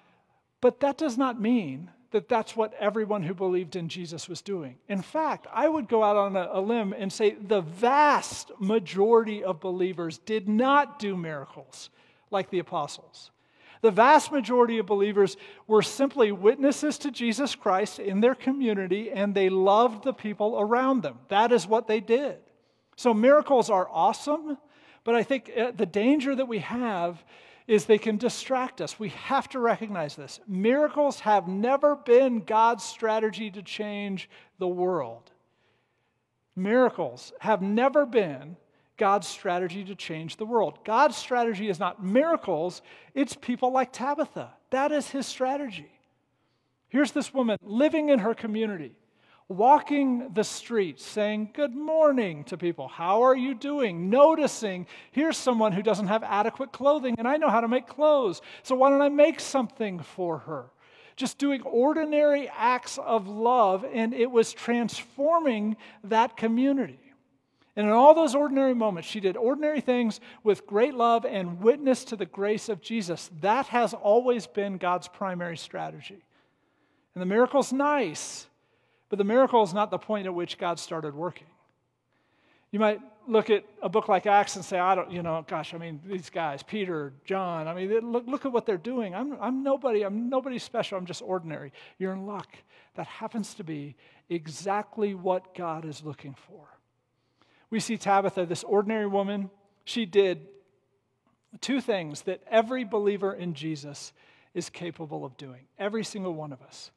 but 0.61 0.81
that 0.81 0.99
does 0.99 1.17
not 1.17 1.41
mean 1.41 1.91
that 2.11 2.29
that's 2.29 2.57
what 2.57 2.75
everyone 2.75 3.23
who 3.23 3.35
believed 3.35 3.77
in 3.77 3.89
Jesus 3.89 4.29
was 4.29 4.43
doing. 4.43 4.77
In 4.89 5.01
fact, 5.01 5.47
I 5.53 5.69
would 5.69 5.89
go 5.89 6.03
out 6.03 6.17
on 6.17 6.37
a, 6.37 6.61
limb 6.61 6.93
and 6.93 7.13
say 7.13 7.31
the 7.31 7.61
vast 7.61 8.51
majority 8.59 9.45
of 9.45 9.61
believers 9.61 10.19
did 10.19 10.49
not 10.49 10.99
do 10.99 11.17
miracles 11.17 11.91
like 12.31 12.51
the 12.51 12.59
apostles. 12.59 13.31
The 13.83 13.91
vast 13.91 14.31
majority 14.31 14.79
of 14.79 14.87
believers 14.87 15.37
were 15.67 15.83
simply 15.83 16.33
witnesses 16.33 16.99
to 16.99 17.11
Jesus 17.11 17.55
Christ 17.55 17.99
in 17.99 18.21
their 18.21 18.35
community 18.35 19.11
and 19.11 19.35
they 19.35 19.49
loved 19.49 20.05
the 20.05 20.13
people 20.13 20.59
around 20.59 21.03
them. 21.03 21.19
That 21.29 21.53
is 21.53 21.67
what 21.67 21.87
they 21.87 22.01
did. 22.01 22.39
So 22.97 23.15
miracles 23.15 23.71
are 23.71 23.89
awesome, 23.91 24.59
but 25.05 25.15
I 25.15 25.23
think 25.23 25.51
uh, 25.57 25.71
the 25.71 25.87
danger 25.87 26.35
that 26.35 26.49
we 26.49 26.59
have 26.59 27.25
is 27.67 27.85
they 27.85 27.99
can 27.99 28.17
distract 28.17 28.81
us. 28.81 28.99
We 28.99 29.11
have 29.11 29.49
to 29.51 29.61
recognize 29.61 30.17
this. 30.17 30.41
Miracles 30.47 31.21
have 31.21 31.49
never 31.49 31.97
been 31.97 32.41
God's 32.41 32.85
strategy 32.85 33.51
to 33.51 33.63
change 33.63 34.29
the 34.59 34.69
world. 34.69 35.31
Miracles 36.57 37.33
have 37.41 37.63
never 37.63 38.05
been 38.05 38.57
God's 38.97 39.27
strategy 39.27 39.83
to 39.85 39.95
change 39.95 40.37
the 40.37 40.45
world. 40.45 40.79
God's 40.85 41.17
strategy 41.17 41.69
is 41.69 41.79
not 41.79 42.05
miracles, 42.05 42.83
it's 43.15 43.35
people 43.35 43.73
like 43.73 43.93
Tabitha. 43.93 44.53
That 44.71 44.93
is 44.93 45.09
his 45.09 45.27
strategy. 45.27 45.91
Here's 46.91 47.13
this 47.13 47.33
woman 47.33 47.57
living 47.63 48.11
in 48.11 48.19
her 48.19 48.35
community 48.35 48.93
walking 49.51 50.33
the 50.33 50.45
streets, 50.45 51.05
saying 51.05 51.51
good 51.53 51.75
morning 51.75 52.45
to 52.45 52.57
people. 52.57 52.87
How 52.87 53.23
are 53.23 53.37
you 53.37 53.53
doing? 53.53 54.09
Noticing, 54.09 54.87
here's 55.11 55.37
someone 55.37 55.73
who 55.73 55.83
doesn't 55.83 56.07
have 56.07 56.23
adequate 56.23 56.71
clothing, 56.71 57.17
and 57.19 57.27
I 57.27 57.37
know 57.37 57.51
how 57.51 57.61
to 57.61 57.67
make 57.67 57.89
clothes. 57.89 58.41
So 58.63 58.77
why 58.77 58.91
don't 58.91 59.03
I 59.03 59.09
make 59.09 59.41
something 59.41 59.99
for 59.99 60.39
her? 60.39 60.67
Just 61.17 61.37
doing 61.37 61.63
ordinary 61.63 62.49
acts 62.57 62.97
of 62.97 63.27
love, 63.27 63.85
and 63.93 64.15
it 64.15 64.31
was 64.31 64.53
transforming 64.53 65.77
that 66.05 66.37
community. 66.37 67.01
And 67.75 67.87
in 67.87 67.93
all 67.93 68.15
those 68.15 68.37
ordinary 68.37 68.75
moments, 68.75 69.09
she 69.09 69.19
did 69.19 69.37
ordinary 69.37 69.81
things 69.81 70.21
with 70.45 70.67
great 70.67 70.95
love 70.95 71.25
and 71.25 71.61
witness 71.61 72.05
to 72.05 72.17
the 72.17 72.27
grace 72.27 72.69
of 72.69 72.81
Jesus. 72.81 73.29
That 73.41 73.67
has 73.67 73.95
always 73.95 74.47
been 74.47 74.77
God's 74.77 75.09
primary 75.09 75.57
strategy. 75.57 76.23
And 77.15 77.23
the 77.23 77.27
miracle's 77.27 77.73
nice, 77.73 78.47
but 79.11 79.19
the 79.19 79.25
miracle 79.25 79.63
is 79.63 79.75
not 79.75 79.91
the 79.91 79.99
point 79.99 80.27
at 80.27 80.35
which 80.35 80.57
God 80.57 80.79
started 80.79 81.15
working. 81.15 81.49
You 82.71 82.79
might 82.79 83.01
look 83.27 83.51
at 83.51 83.65
a 83.83 83.89
book 83.89 84.09
like 84.09 84.27
Acts 84.27 84.55
and 84.57 84.65
say, 84.65 84.79
I 84.79 84.95
don't, 84.95 85.11
you 85.11 85.23
know, 85.23 85.45
gosh, 85.47 85.75
I 85.75 85.79
mean, 85.79 86.01
these 86.07 86.31
guys, 86.31 86.63
Peter, 86.63 87.13
John, 87.25 87.67
I 87.67 87.75
mean, 87.75 88.13
look, 88.13 88.27
look 88.27 88.47
at 88.47 88.53
what 88.53 88.65
they're 88.65 88.79
doing. 88.79 89.15
I'm, 89.15 89.37
I'm 89.41 89.63
nobody, 89.63 90.03
I'm 90.03 90.31
nobody 90.31 90.59
special, 90.59 90.97
I'm 90.97 91.07
just 91.07 91.21
ordinary. 91.21 91.73
You're 91.99 92.13
in 92.13 92.27
luck. 92.27 92.49
That 92.95 93.07
happens 93.07 93.55
to 93.55 93.65
be 93.65 93.97
exactly 94.29 95.15
what 95.15 95.55
God 95.55 95.85
is 95.85 96.05
looking 96.05 96.35
for. 96.47 96.69
We 97.71 97.81
see 97.81 97.97
Tabitha, 97.97 98.47
this 98.47 98.65
ordinary 98.65 99.07
woman, 99.07 99.51
she 99.85 100.07
did 100.07 100.47
two 101.61 101.81
things 101.81 102.23
that 102.23 102.41
every 102.49 102.85
believer 102.85 103.33
in 103.33 103.55
Jesus 103.55 104.13
is 104.55 104.71
capable 104.71 105.25
of 105.25 105.37
doing, 105.37 105.63
every 105.79 106.05
single 106.05 106.35
one 106.35 106.53
of 106.53 106.63
us. 106.63 106.91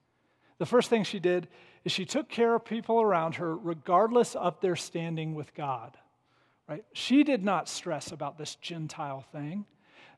The 0.60 0.66
first 0.66 0.90
thing 0.90 1.04
she 1.04 1.20
did 1.20 1.48
is 1.86 1.92
she 1.92 2.06
took 2.06 2.30
care 2.30 2.56
of 2.56 2.66
people 2.66 3.02
around 3.02 3.36
her 3.36 3.56
regardless 3.56 4.36
of 4.36 4.60
their 4.62 4.76
standing 4.76 5.36
with 5.36 5.54
God. 5.54 5.98
Right? 6.68 6.86
She 6.94 7.24
did 7.24 7.44
not 7.44 7.68
stress 7.68 8.12
about 8.12 8.38
this 8.38 8.56
Gentile 8.56 9.26
thing. 9.32 9.66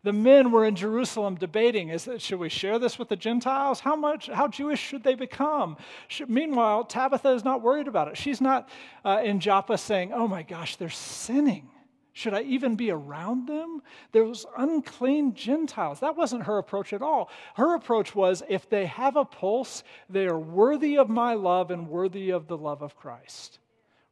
The 0.03 0.13
men 0.13 0.51
were 0.51 0.65
in 0.65 0.75
Jerusalem 0.75 1.33
debating, 1.33 1.89
is 1.89 2.05
that, 2.05 2.21
should 2.21 2.37
we 2.37 2.49
share 2.49 2.77
this 2.77 2.99
with 2.99 3.09
the 3.09 3.15
Gentiles? 3.15 3.79
How 3.79 3.95
much, 3.95 4.27
how 4.27 4.47
Jewish 4.47 4.79
should 4.79 5.03
they 5.03 5.15
become? 5.15 5.77
Should, 6.07 6.29
meanwhile, 6.29 6.83
Tabitha 6.83 7.31
is 7.31 7.43
not 7.43 7.63
worried 7.63 7.87
about 7.87 8.09
it. 8.09 8.15
She's 8.15 8.39
not 8.39 8.69
uh, 9.03 9.21
in 9.23 9.39
Joppa 9.39 9.79
saying, 9.79 10.13
oh 10.13 10.27
my 10.27 10.43
gosh, 10.43 10.75
they're 10.75 10.89
sinning. 10.89 11.71
Should 12.15 12.33
I 12.33 12.43
even 12.43 12.77
be 12.77 12.91
around 12.91 13.45
them? 13.45 13.81
Those 14.13 14.45
unclean 14.57 15.33
Gentiles. 15.33 15.99
That 15.99 16.15
wasn't 16.15 16.43
her 16.43 16.57
approach 16.57 16.93
at 16.93 17.01
all. 17.01 17.29
Her 17.55 17.75
approach 17.75 18.15
was 18.15 18.41
if 18.47 18.69
they 18.69 18.85
have 18.85 19.17
a 19.17 19.25
pulse, 19.25 19.83
they 20.09 20.25
are 20.25 20.39
worthy 20.39 20.97
of 20.97 21.09
my 21.09 21.33
love 21.33 21.71
and 21.71 21.89
worthy 21.89 22.29
of 22.29 22.47
the 22.47 22.57
love 22.57 22.81
of 22.81 22.95
Christ. 22.95 23.59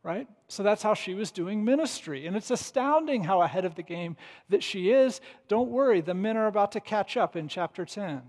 right? 0.04 0.28
So 0.50 0.64
that's 0.64 0.84
how 0.84 0.96
she 0.96 1.14
was 1.14 1.32
doing 1.32 1.64
ministry. 1.64 2.28
And 2.28 2.36
it's 2.36 2.52
astounding 2.52 3.24
how 3.24 3.42
ahead 3.42 3.64
of 3.64 3.76
the 3.76 3.84
game 3.84 4.18
that 4.50 4.64
she 4.64 4.92
is. 4.92 5.22
Don't 5.48 5.72
worry, 5.72 6.02
the 6.02 6.14
men 6.14 6.36
are 6.36 6.48
about 6.48 6.74
to 6.74 6.82
catch 6.82 7.16
up 7.16 7.38
in 7.38 7.48
chapter 7.48 7.86
10. 7.86 8.22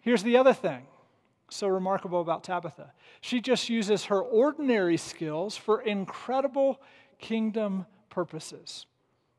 Here's 0.00 0.22
the 0.22 0.38
other 0.38 0.54
thing 0.54 0.86
so 1.50 1.68
remarkable 1.68 2.22
about 2.22 2.42
Tabitha 2.42 2.90
she 3.20 3.42
just 3.42 3.68
uses 3.68 4.06
her 4.06 4.22
ordinary 4.22 4.96
skills 4.96 5.58
for 5.58 5.82
incredible 5.82 6.80
kingdom 7.18 7.84
purposes. 8.18 8.84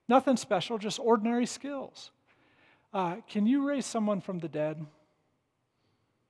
Nothing 0.08 0.38
special, 0.38 0.78
just 0.78 1.00
ordinary 1.00 1.46
skills. 1.46 2.12
Uh, 2.94 3.18
can 3.28 3.46
you 3.46 3.68
raise 3.68 3.86
someone 3.86 4.22
from 4.22 4.40
the 4.40 4.48
dead? 4.48 4.86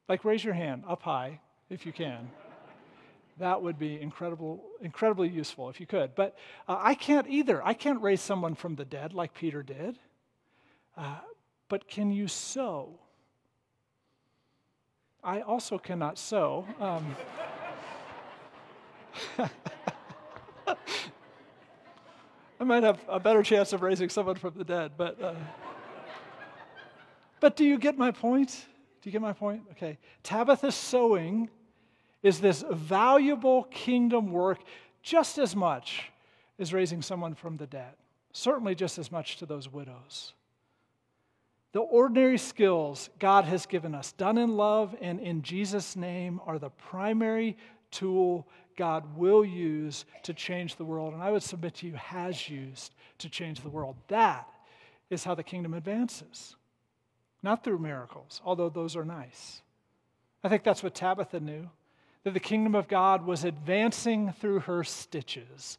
Like, 0.07 0.25
raise 0.25 0.43
your 0.43 0.55
hand 0.55 0.83
up 0.87 1.03
high 1.03 1.41
if 1.69 1.85
you 1.85 1.93
can. 1.93 2.31
That 3.37 3.61
would 3.61 3.77
be 3.77 4.01
incredible, 4.01 4.63
incredibly 4.81 5.29
useful 5.29 5.69
if 5.69 5.79
you 5.79 5.85
could. 5.85 6.15
But 6.15 6.35
uh, 6.67 6.79
I 6.79 6.95
can't 6.95 7.27
either. 7.29 7.63
I 7.63 7.75
can't 7.75 8.01
raise 8.01 8.19
someone 8.19 8.55
from 8.55 8.73
the 8.73 8.83
dead 8.83 9.13
like 9.13 9.35
Peter 9.35 9.61
did. 9.61 9.99
Uh, 10.97 11.19
but 11.67 11.87
can 11.87 12.11
you 12.11 12.27
sew? 12.27 12.99
I 15.23 15.41
also 15.41 15.77
cannot 15.77 16.17
sew. 16.17 16.65
Um, 16.79 17.15
I 22.59 22.65
might 22.65 22.83
have 22.83 22.99
a 23.07 23.19
better 23.19 23.41
chance 23.41 23.71
of 23.71 23.81
raising 23.81 24.09
someone 24.09 24.35
from 24.35 24.53
the 24.55 24.65
dead, 24.65 24.91
but. 24.97 25.21
Uh, 25.21 25.33
but 27.39 27.55
do 27.55 27.63
you 27.63 27.77
get 27.77 27.97
my 27.97 28.11
point? 28.11 28.65
Do 29.01 29.09
you 29.09 29.11
get 29.13 29.21
my 29.21 29.31
point? 29.31 29.63
Okay. 29.71 29.97
Tabitha's 30.23 30.75
sewing 30.75 31.49
is 32.21 32.41
this 32.41 32.65
valuable 32.69 33.63
kingdom 33.71 34.31
work 34.31 34.59
just 35.01 35.37
as 35.37 35.55
much 35.55 36.11
as 36.57 36.73
raising 36.73 37.01
someone 37.01 37.33
from 37.33 37.55
the 37.55 37.65
dead, 37.65 37.93
certainly 38.33 38.75
just 38.75 38.97
as 38.97 39.09
much 39.09 39.37
to 39.37 39.45
those 39.45 39.71
widows. 39.71 40.33
The 41.71 41.79
ordinary 41.79 42.37
skills 42.37 43.09
God 43.19 43.45
has 43.45 43.65
given 43.65 43.95
us, 43.95 44.11
done 44.13 44.37
in 44.37 44.57
love 44.57 44.95
and 44.99 45.21
in 45.21 45.43
Jesus' 45.43 45.95
name, 45.95 46.41
are 46.45 46.59
the 46.59 46.71
primary 46.71 47.55
tool 47.91 48.47
God 48.79 49.17
will 49.17 49.43
use 49.43 50.05
to 50.23 50.33
change 50.33 50.77
the 50.77 50.85
world. 50.85 51.13
And 51.13 51.21
I 51.21 51.31
would 51.31 51.43
submit 51.43 51.75
to 51.75 51.87
you, 51.87 51.93
has 51.95 52.49
used 52.49 52.95
to 53.17 53.29
change 53.29 53.59
the 53.59 53.69
world. 53.69 53.97
That 54.07 54.47
is 55.09 55.25
how 55.25 55.35
the 55.35 55.43
kingdom 55.43 55.73
advances, 55.73 56.55
not 57.43 57.63
through 57.63 57.79
miracles, 57.79 58.41
although 58.45 58.69
those 58.69 58.95
are 58.95 59.03
nice. 59.03 59.61
I 60.43 60.47
think 60.47 60.63
that's 60.63 60.81
what 60.81 60.95
Tabitha 60.95 61.41
knew 61.41 61.69
that 62.23 62.33
the 62.33 62.39
kingdom 62.39 62.73
of 62.73 62.87
God 62.87 63.25
was 63.25 63.43
advancing 63.43 64.33
through 64.39 64.61
her 64.61 64.83
stitches. 64.83 65.77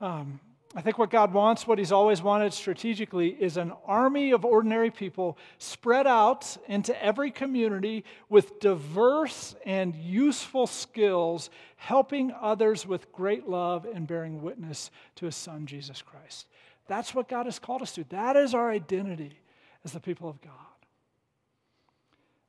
Um, 0.00 0.40
I 0.74 0.80
think 0.80 0.98
what 0.98 1.10
God 1.10 1.34
wants, 1.34 1.66
what 1.66 1.78
He's 1.78 1.92
always 1.92 2.22
wanted 2.22 2.54
strategically, 2.54 3.28
is 3.28 3.56
an 3.56 3.72
army 3.84 4.30
of 4.30 4.44
ordinary 4.44 4.90
people 4.90 5.36
spread 5.58 6.06
out 6.06 6.56
into 6.66 7.00
every 7.02 7.30
community 7.30 8.04
with 8.30 8.58
diverse 8.58 9.54
and 9.66 9.94
useful 9.94 10.66
skills, 10.66 11.50
helping 11.76 12.32
others 12.40 12.86
with 12.86 13.12
great 13.12 13.48
love 13.48 13.84
and 13.84 14.06
bearing 14.06 14.40
witness 14.40 14.90
to 15.16 15.26
His 15.26 15.36
Son, 15.36 15.66
Jesus 15.66 16.00
Christ. 16.00 16.46
That's 16.86 17.14
what 17.14 17.28
God 17.28 17.46
has 17.46 17.58
called 17.58 17.82
us 17.82 17.92
to. 17.92 18.04
That 18.04 18.36
is 18.36 18.54
our 18.54 18.70
identity 18.70 19.38
as 19.84 19.92
the 19.92 20.00
people 20.00 20.28
of 20.28 20.40
God. 20.40 20.52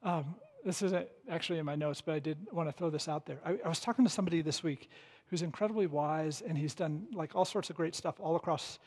Um, 0.04 0.36
this 0.66 0.82
isn't 0.82 1.08
actually 1.30 1.60
in 1.60 1.66
my 1.66 1.76
notes, 1.76 2.02
but 2.02 2.16
I 2.16 2.20
did 2.20 2.38
want 2.52 2.70
to 2.70 2.74
throw 2.74 2.90
this 2.90 3.08
out 3.08 3.26
there. 3.26 3.40
I, 3.46 3.58
I, 3.64 3.70
was 3.70 3.80
talking 3.80 4.06
to 4.06 4.12
somebody 4.12 4.42
this 4.42 4.64
week 4.64 4.90
who's 5.34 5.42
incredibly 5.42 5.88
wise, 5.88 6.44
and 6.48 6.56
he's 6.56 6.76
done 6.76 7.08
like 7.12 7.36
all 7.36 7.44
sorts 7.44 7.72
of 7.72 7.76
great 7.76 7.96
stuff 7.96 8.20
all 8.20 8.36
across 8.36 8.78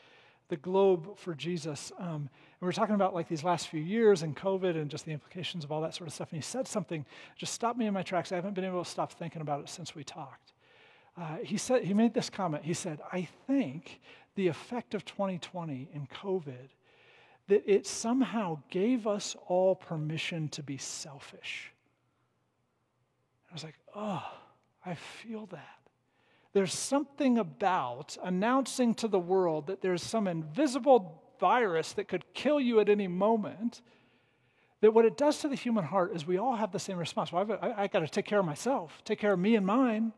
the 0.47 0.55
globe 0.55 1.17
for 1.17 1.35
Jesus. 1.35 1.91
Um, 1.99 2.29
and 2.29 2.61
we 2.61 2.69
are 2.69 2.71
talking 2.71 2.95
about 2.95 3.13
like 3.13 3.27
these 3.27 3.43
last 3.43 3.67
few 3.67 3.81
years 3.81 4.23
and 4.23 4.33
COVID 4.33 4.77
and 4.77 4.89
just 4.89 5.03
the 5.03 5.11
implications 5.11 5.65
of 5.65 5.73
all 5.73 5.81
that 5.81 5.93
sort 5.93 6.07
of 6.07 6.13
stuff. 6.13 6.31
And 6.31 6.41
he 6.41 6.41
said 6.41 6.65
something 6.65 7.05
just 7.35 7.51
stopped 7.51 7.77
me 7.77 7.85
in 7.85 7.93
my 7.93 8.01
tracks. 8.01 8.31
I 8.31 8.35
haven't 8.35 8.53
been 8.53 8.63
able 8.63 8.81
to 8.81 8.89
stop 8.89 9.11
thinking 9.11 9.41
about 9.41 9.59
it 9.59 9.67
since 9.67 9.93
we 9.93 10.05
talked. 10.05 10.53
Uh, 11.17 11.35
he 11.43 11.57
said 11.57 11.83
he 11.83 11.93
made 11.93 12.13
this 12.13 12.29
comment. 12.29 12.63
He 12.63 12.73
said, 12.73 13.01
"I 13.11 13.27
think 13.45 13.99
the 14.35 14.47
effect 14.47 14.93
of 14.95 15.03
2020 15.03 15.89
and 15.93 16.09
COVID." 16.09 16.69
that 17.47 17.63
it 17.65 17.87
somehow 17.87 18.59
gave 18.69 19.07
us 19.07 19.33
all 19.47 19.73
permission 19.73 20.49
to 20.49 20.61
be 20.61 20.77
selfish. 20.77 21.71
I 23.49 23.53
was 23.53 23.63
like, 23.63 23.77
oh, 23.95 24.21
I 24.85 24.95
feel 24.95 25.45
that. 25.47 25.79
There's 26.57 26.73
something 26.73 27.37
about 27.37 28.17
announcing 28.23 28.95
to 28.95 29.07
the 29.07 29.19
world 29.19 29.67
that 29.67 29.83
there's 29.83 30.01
some 30.01 30.27
invisible 30.27 31.21
virus 31.39 31.93
that 31.93 32.07
could 32.07 32.33
kill 32.33 32.59
you 32.59 32.79
at 32.79 32.89
any 32.89 33.07
moment. 33.07 33.83
That 34.81 34.91
what 34.91 35.05
it 35.05 35.17
does 35.17 35.37
to 35.41 35.49
the 35.49 35.55
human 35.55 35.83
heart 35.83 36.15
is 36.15 36.25
we 36.25 36.39
all 36.39 36.55
have 36.55 36.71
the 36.71 36.79
same 36.79 36.97
response. 36.97 37.31
Well, 37.31 37.59
I, 37.61 37.83
I 37.83 37.87
got 37.87 37.99
to 37.99 38.07
take 38.07 38.25
care 38.25 38.39
of 38.39 38.45
myself, 38.47 39.03
take 39.05 39.19
care 39.19 39.33
of 39.33 39.39
me 39.39 39.55
and 39.55 39.67
mine. 39.67 40.13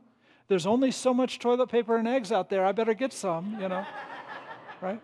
There's 0.48 0.66
only 0.66 0.92
so 0.92 1.14
much 1.14 1.40
toilet 1.40 1.68
paper 1.68 1.98
and 1.98 2.08
eggs 2.08 2.32
out 2.32 2.50
there. 2.50 2.64
I 2.64 2.72
better 2.72 2.94
get 2.94 3.12
some, 3.12 3.58
you 3.60 3.68
know, 3.68 3.86
right? 4.82 5.02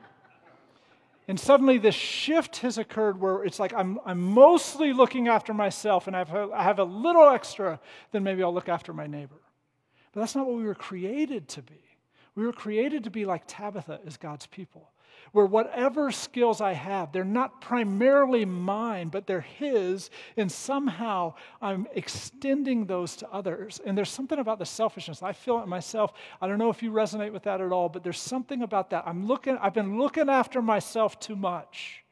And 1.27 1.37
suddenly 1.37 1.77
this 1.77 1.95
shift 1.95 2.59
has 2.59 2.77
occurred 2.77 3.19
where 3.19 3.43
it's 3.43 3.59
like 3.59 3.73
I'm, 3.73 3.99
I'm 4.05 4.21
mostly 4.21 4.93
looking 4.93 5.27
after 5.27 5.53
myself 5.53 6.07
and 6.07 6.15
I 6.15 6.19
have, 6.19 6.33
a, 6.33 6.49
I 6.53 6.63
have 6.63 6.79
a 6.79 6.85
little 6.85 7.27
extra, 7.27 7.81
then 8.13 8.23
maybe 8.23 8.41
I'll 8.41 8.53
look 8.53 8.69
after 8.69 8.93
my 8.93 9.05
neighbor. 9.05 9.35
But 10.15 10.21
that's 10.21 10.35
not 10.35 10.47
what 10.47 10.55
we 10.55 10.63
were 10.63 10.73
created 10.73 11.47
to 11.49 11.61
be. 11.61 11.83
We 12.33 12.45
were 12.45 12.53
created 12.53 13.03
to 13.03 13.11
be 13.11 13.25
like 13.25 13.43
Tabitha 13.45 13.99
as 14.07 14.17
God's 14.17 14.47
people 14.47 14.89
where 15.31 15.45
whatever 15.45 16.11
skills 16.11 16.61
I 16.61 16.71
have, 16.71 17.11
they're 17.11 17.25
not 17.25 17.59
primarily 17.59 18.45
mine, 18.45 19.09
but 19.09 19.27
they're 19.27 19.41
His, 19.41 20.09
and 20.37 20.49
somehow 20.49 21.33
I'm 21.61 21.87
extending 21.93 22.85
those 22.85 23.17
to 23.17 23.29
others. 23.29 23.81
And 23.85 23.97
there's 23.97 24.09
something 24.09 24.39
about 24.39 24.59
the 24.59 24.65
selfishness. 24.65 25.21
I 25.21 25.33
feel 25.33 25.59
it 25.59 25.67
myself. 25.67 26.13
I 26.41 26.47
don't 26.47 26.57
know 26.57 26.69
if 26.69 26.81
you 26.81 26.89
resonate 26.89 27.33
with 27.33 27.43
that 27.43 27.59
at 27.59 27.73
all, 27.73 27.89
but 27.89 28.01
there's 28.01 28.19
something 28.19 28.61
about 28.61 28.91
that. 28.91 29.03
I'm 29.05 29.27
looking, 29.27 29.57
I've 29.57 29.73
been 29.73 29.97
looking 29.97 30.29
after 30.29 30.61
myself 30.61 31.19
too 31.19 31.35
much. 31.35 32.05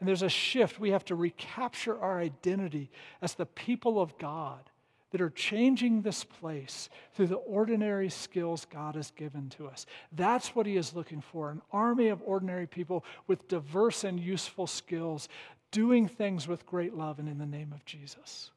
And 0.00 0.08
there's 0.08 0.22
a 0.22 0.28
shift. 0.30 0.78
We 0.78 0.92
have 0.92 1.04
to 1.06 1.14
recapture 1.14 2.00
our 2.00 2.18
identity 2.18 2.90
as 3.20 3.34
the 3.34 3.46
people 3.46 4.00
of 4.00 4.16
God 4.16 4.70
that 5.16 5.22
are 5.22 5.30
changing 5.30 6.02
this 6.02 6.24
place 6.24 6.90
through 7.14 7.28
the 7.28 7.36
ordinary 7.36 8.10
skills 8.10 8.66
God 8.70 8.96
has 8.96 9.10
given 9.12 9.48
to 9.48 9.66
us. 9.66 9.86
That's 10.12 10.54
what 10.54 10.66
He 10.66 10.76
is 10.76 10.94
looking 10.94 11.22
for 11.22 11.50
an 11.50 11.62
army 11.72 12.08
of 12.08 12.20
ordinary 12.22 12.66
people 12.66 13.02
with 13.26 13.48
diverse 13.48 14.04
and 14.04 14.20
useful 14.20 14.66
skills, 14.66 15.30
doing 15.70 16.06
things 16.06 16.46
with 16.46 16.66
great 16.66 16.92
love 16.92 17.18
and 17.18 17.30
in 17.30 17.38
the 17.38 17.46
name 17.46 17.72
of 17.72 17.82
Jesus. 17.86 18.50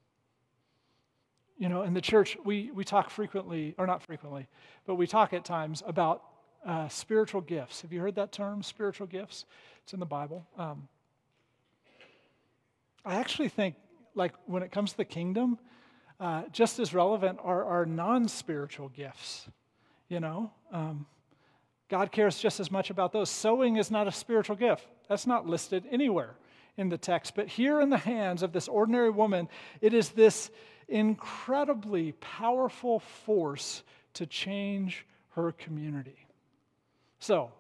You 1.58 1.69
know, 1.69 1.84
in 1.84 1.93
the 1.93 2.02
church, 2.02 2.38
we, 2.43 2.72
we 2.72 2.84
talk 2.84 3.10
frequently, 3.10 3.74
or 3.78 3.88
not 3.88 4.04
frequently, 4.04 4.45
but 4.86 4.95
we 4.95 5.08
talk 5.08 5.32
at 5.32 5.45
times 5.45 5.82
about 5.88 6.24
uh, 6.65 6.89
spiritual 6.89 7.39
gifts. 7.39 7.84
Have 7.84 7.93
you 7.93 8.02
heard 8.02 8.15
that 8.15 8.34
term, 8.34 8.63
spiritual 8.63 9.08
gifts? 9.08 9.45
It's 9.84 9.93
in 9.93 10.02
the 10.02 10.06
Bible. 10.06 10.45
Um, 10.58 10.89
I 13.06 13.15
actually 13.15 13.48
think, 13.48 13.76
like, 14.13 14.34
when 14.45 14.62
it 14.62 14.74
comes 14.74 14.91
to 14.91 14.98
the 14.98 15.06
kingdom, 15.06 15.58
uh, 16.20 16.44
just 16.52 16.80
as 16.80 16.94
relevant 16.94 17.40
are 17.44 17.64
our 17.66 17.86
non 17.86 18.28
spiritual 18.28 18.90
gifts. 18.90 19.48
You 20.10 20.20
know, 20.20 20.52
um, 20.72 21.06
God 21.90 22.12
cares 22.12 22.40
just 22.40 22.60
as 22.60 22.72
much 22.72 22.90
about 22.90 23.12
those. 23.12 23.30
Sewing 23.30 23.78
is 23.78 23.90
not 23.92 24.08
a 24.08 24.12
spiritual 24.12 24.56
gift, 24.56 24.88
that's 25.08 25.28
not 25.28 25.48
listed 25.48 25.86
anywhere 25.92 26.36
in 26.78 26.90
the 26.90 26.98
text. 26.98 27.36
But 27.36 27.48
here 27.48 27.82
in 27.82 27.90
the 27.90 27.98
hands 27.98 28.44
of 28.44 28.54
this 28.54 28.68
ordinary 28.68 29.10
woman, 29.10 29.50
it 29.82 29.94
is 29.94 30.10
this 30.10 30.50
incredibly 30.88 32.14
powerful 32.14 33.00
force 33.00 33.84
to 34.14 34.26
change 34.26 35.06
her 35.32 35.52
community. 35.52 36.26
So, 37.20 37.52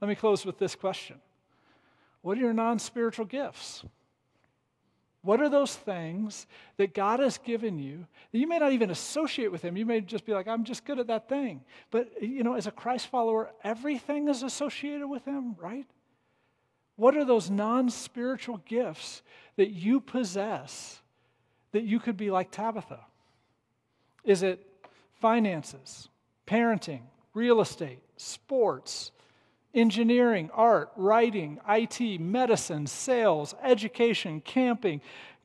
let 0.00 0.08
me 0.08 0.14
close 0.14 0.46
with 0.46 0.58
this 0.58 0.74
question 0.74 1.20
What 2.22 2.38
are 2.38 2.40
your 2.40 2.52
non 2.52 2.78
spiritual 2.78 3.24
gifts? 3.24 3.84
What 5.22 5.40
are 5.40 5.48
those 5.48 5.74
things 5.74 6.46
that 6.76 6.94
God 6.94 7.20
has 7.20 7.38
given 7.38 7.78
you 7.78 8.06
that 8.32 8.38
you 8.38 8.46
may 8.46 8.58
not 8.58 8.72
even 8.72 8.90
associate 8.90 9.50
with 9.50 9.62
Him? 9.62 9.76
You 9.76 9.84
may 9.84 10.00
just 10.00 10.24
be 10.24 10.32
like, 10.32 10.46
I'm 10.46 10.64
just 10.64 10.84
good 10.84 10.98
at 10.98 11.08
that 11.08 11.28
thing. 11.28 11.62
But, 11.90 12.22
you 12.22 12.44
know, 12.44 12.54
as 12.54 12.66
a 12.66 12.70
Christ 12.70 13.08
follower, 13.08 13.50
everything 13.64 14.28
is 14.28 14.42
associated 14.42 15.06
with 15.08 15.24
Him, 15.24 15.56
right? 15.58 15.86
What 16.96 17.16
are 17.16 17.24
those 17.24 17.50
non 17.50 17.90
spiritual 17.90 18.58
gifts 18.58 19.22
that 19.56 19.70
you 19.70 20.00
possess 20.00 21.00
that 21.72 21.82
you 21.82 21.98
could 21.98 22.16
be 22.16 22.30
like 22.30 22.50
Tabitha? 22.50 23.00
Is 24.24 24.42
it 24.42 24.64
finances, 25.20 26.08
parenting, 26.46 27.02
real 27.34 27.60
estate, 27.60 28.00
sports, 28.16 29.10
engineering, 29.78 30.50
art, 30.52 30.90
writing, 30.96 31.58
IT, 31.68 32.20
medicine, 32.20 32.86
sales, 32.86 33.54
education, 33.62 34.40
camping, 34.40 35.00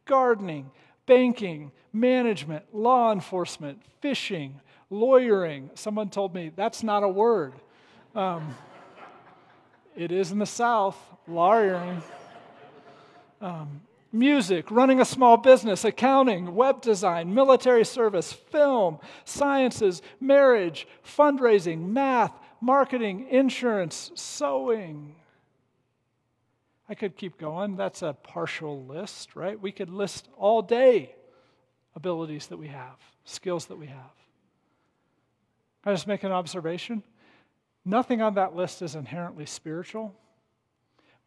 gardening, 0.05 0.71
banking, 1.05 1.71
management, 1.91 2.65
law 2.73 3.11
enforcement, 3.11 3.81
fishing, 4.01 4.59
Lawyering. 4.93 5.71
Someone 5.73 6.09
told 6.09 6.35
me 6.35 6.51
that's 6.55 6.83
not 6.83 7.01
a 7.01 7.09
word. 7.09 7.53
Um, 8.13 8.55
it 9.95 10.11
is 10.11 10.31
in 10.31 10.37
the 10.37 10.45
South, 10.45 10.97
lawyering. 11.27 12.03
Um, 13.41 13.81
music, 14.11 14.69
running 14.69 15.01
a 15.01 15.05
small 15.05 15.35
business, 15.37 15.83
accounting, 15.83 16.53
web 16.53 16.81
design, 16.81 17.33
military 17.33 17.83
service, 17.83 18.31
film, 18.31 18.99
sciences, 19.25 20.03
marriage, 20.21 20.87
fundraising, 21.03 21.87
math, 21.87 22.33
marketing, 22.63 23.27
insurance, 23.29 24.11
sewing. 24.15 25.15
I 26.87 26.95
could 26.95 27.17
keep 27.17 27.37
going. 27.37 27.75
That's 27.75 28.01
a 28.01 28.13
partial 28.13 28.85
list, 28.85 29.35
right? 29.35 29.59
We 29.59 29.71
could 29.71 29.89
list 29.89 30.29
all 30.37 30.61
day 30.61 31.13
abilities 31.95 32.47
that 32.47 32.57
we 32.57 32.67
have, 32.67 32.95
skills 33.25 33.65
that 33.65 33.77
we 33.77 33.87
have. 33.87 34.11
I 35.85 35.91
just 35.91 36.07
make 36.07 36.23
an 36.23 36.31
observation. 36.31 37.03
Nothing 37.83 38.21
on 38.21 38.35
that 38.35 38.55
list 38.55 38.81
is 38.81 38.95
inherently 38.95 39.45
spiritual, 39.45 40.15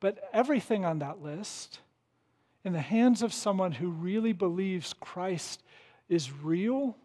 but 0.00 0.30
everything 0.32 0.84
on 0.86 1.00
that 1.00 1.22
list, 1.22 1.80
in 2.64 2.72
the 2.72 2.80
hands 2.80 3.22
of 3.22 3.34
someone 3.34 3.72
who 3.72 3.88
really 3.88 4.32
believes 4.32 4.94
Christ 4.94 5.62
is 6.08 6.32
real 6.32 6.96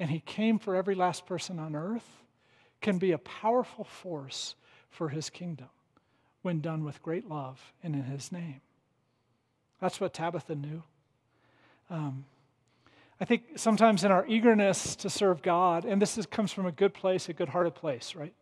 and 0.00 0.10
he 0.10 0.20
came 0.20 0.58
for 0.58 0.74
every 0.74 0.94
last 0.94 1.26
person 1.26 1.58
on 1.58 1.76
earth, 1.76 2.18
can 2.80 2.98
be 2.98 3.12
a 3.12 3.18
powerful 3.18 3.84
force 3.84 4.54
for 4.90 5.08
his 5.08 5.30
kingdom 5.30 5.68
when 6.42 6.60
done 6.60 6.84
with 6.84 7.02
great 7.02 7.28
love 7.28 7.72
and 7.82 7.94
in 7.94 8.04
his 8.04 8.32
name. 8.32 8.60
That's 9.80 10.00
what 10.00 10.14
Tabitha 10.14 10.54
knew. 10.54 10.82
Um, 11.90 12.24
I 13.20 13.24
think 13.24 13.42
sometimes 13.56 14.04
in 14.04 14.12
our 14.12 14.26
eagerness 14.28 14.94
to 14.96 15.10
serve 15.10 15.42
God, 15.42 15.84
and 15.84 16.00
this 16.00 16.16
is, 16.18 16.26
comes 16.26 16.52
from 16.52 16.66
a 16.66 16.72
good 16.72 16.94
place, 16.94 17.28
a 17.28 17.32
good 17.32 17.48
hearted 17.48 17.74
place, 17.74 18.14
right? 18.14 18.32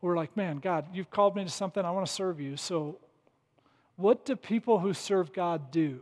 We're 0.00 0.16
like, 0.16 0.36
man, 0.36 0.58
God, 0.58 0.86
you've 0.94 1.10
called 1.10 1.36
me 1.36 1.44
to 1.44 1.50
something, 1.50 1.84
I 1.84 1.90
want 1.90 2.06
to 2.06 2.12
serve 2.12 2.40
you. 2.40 2.56
So, 2.56 2.96
what 3.96 4.24
do 4.24 4.36
people 4.36 4.78
who 4.78 4.94
serve 4.94 5.32
God 5.32 5.70
do? 5.70 6.00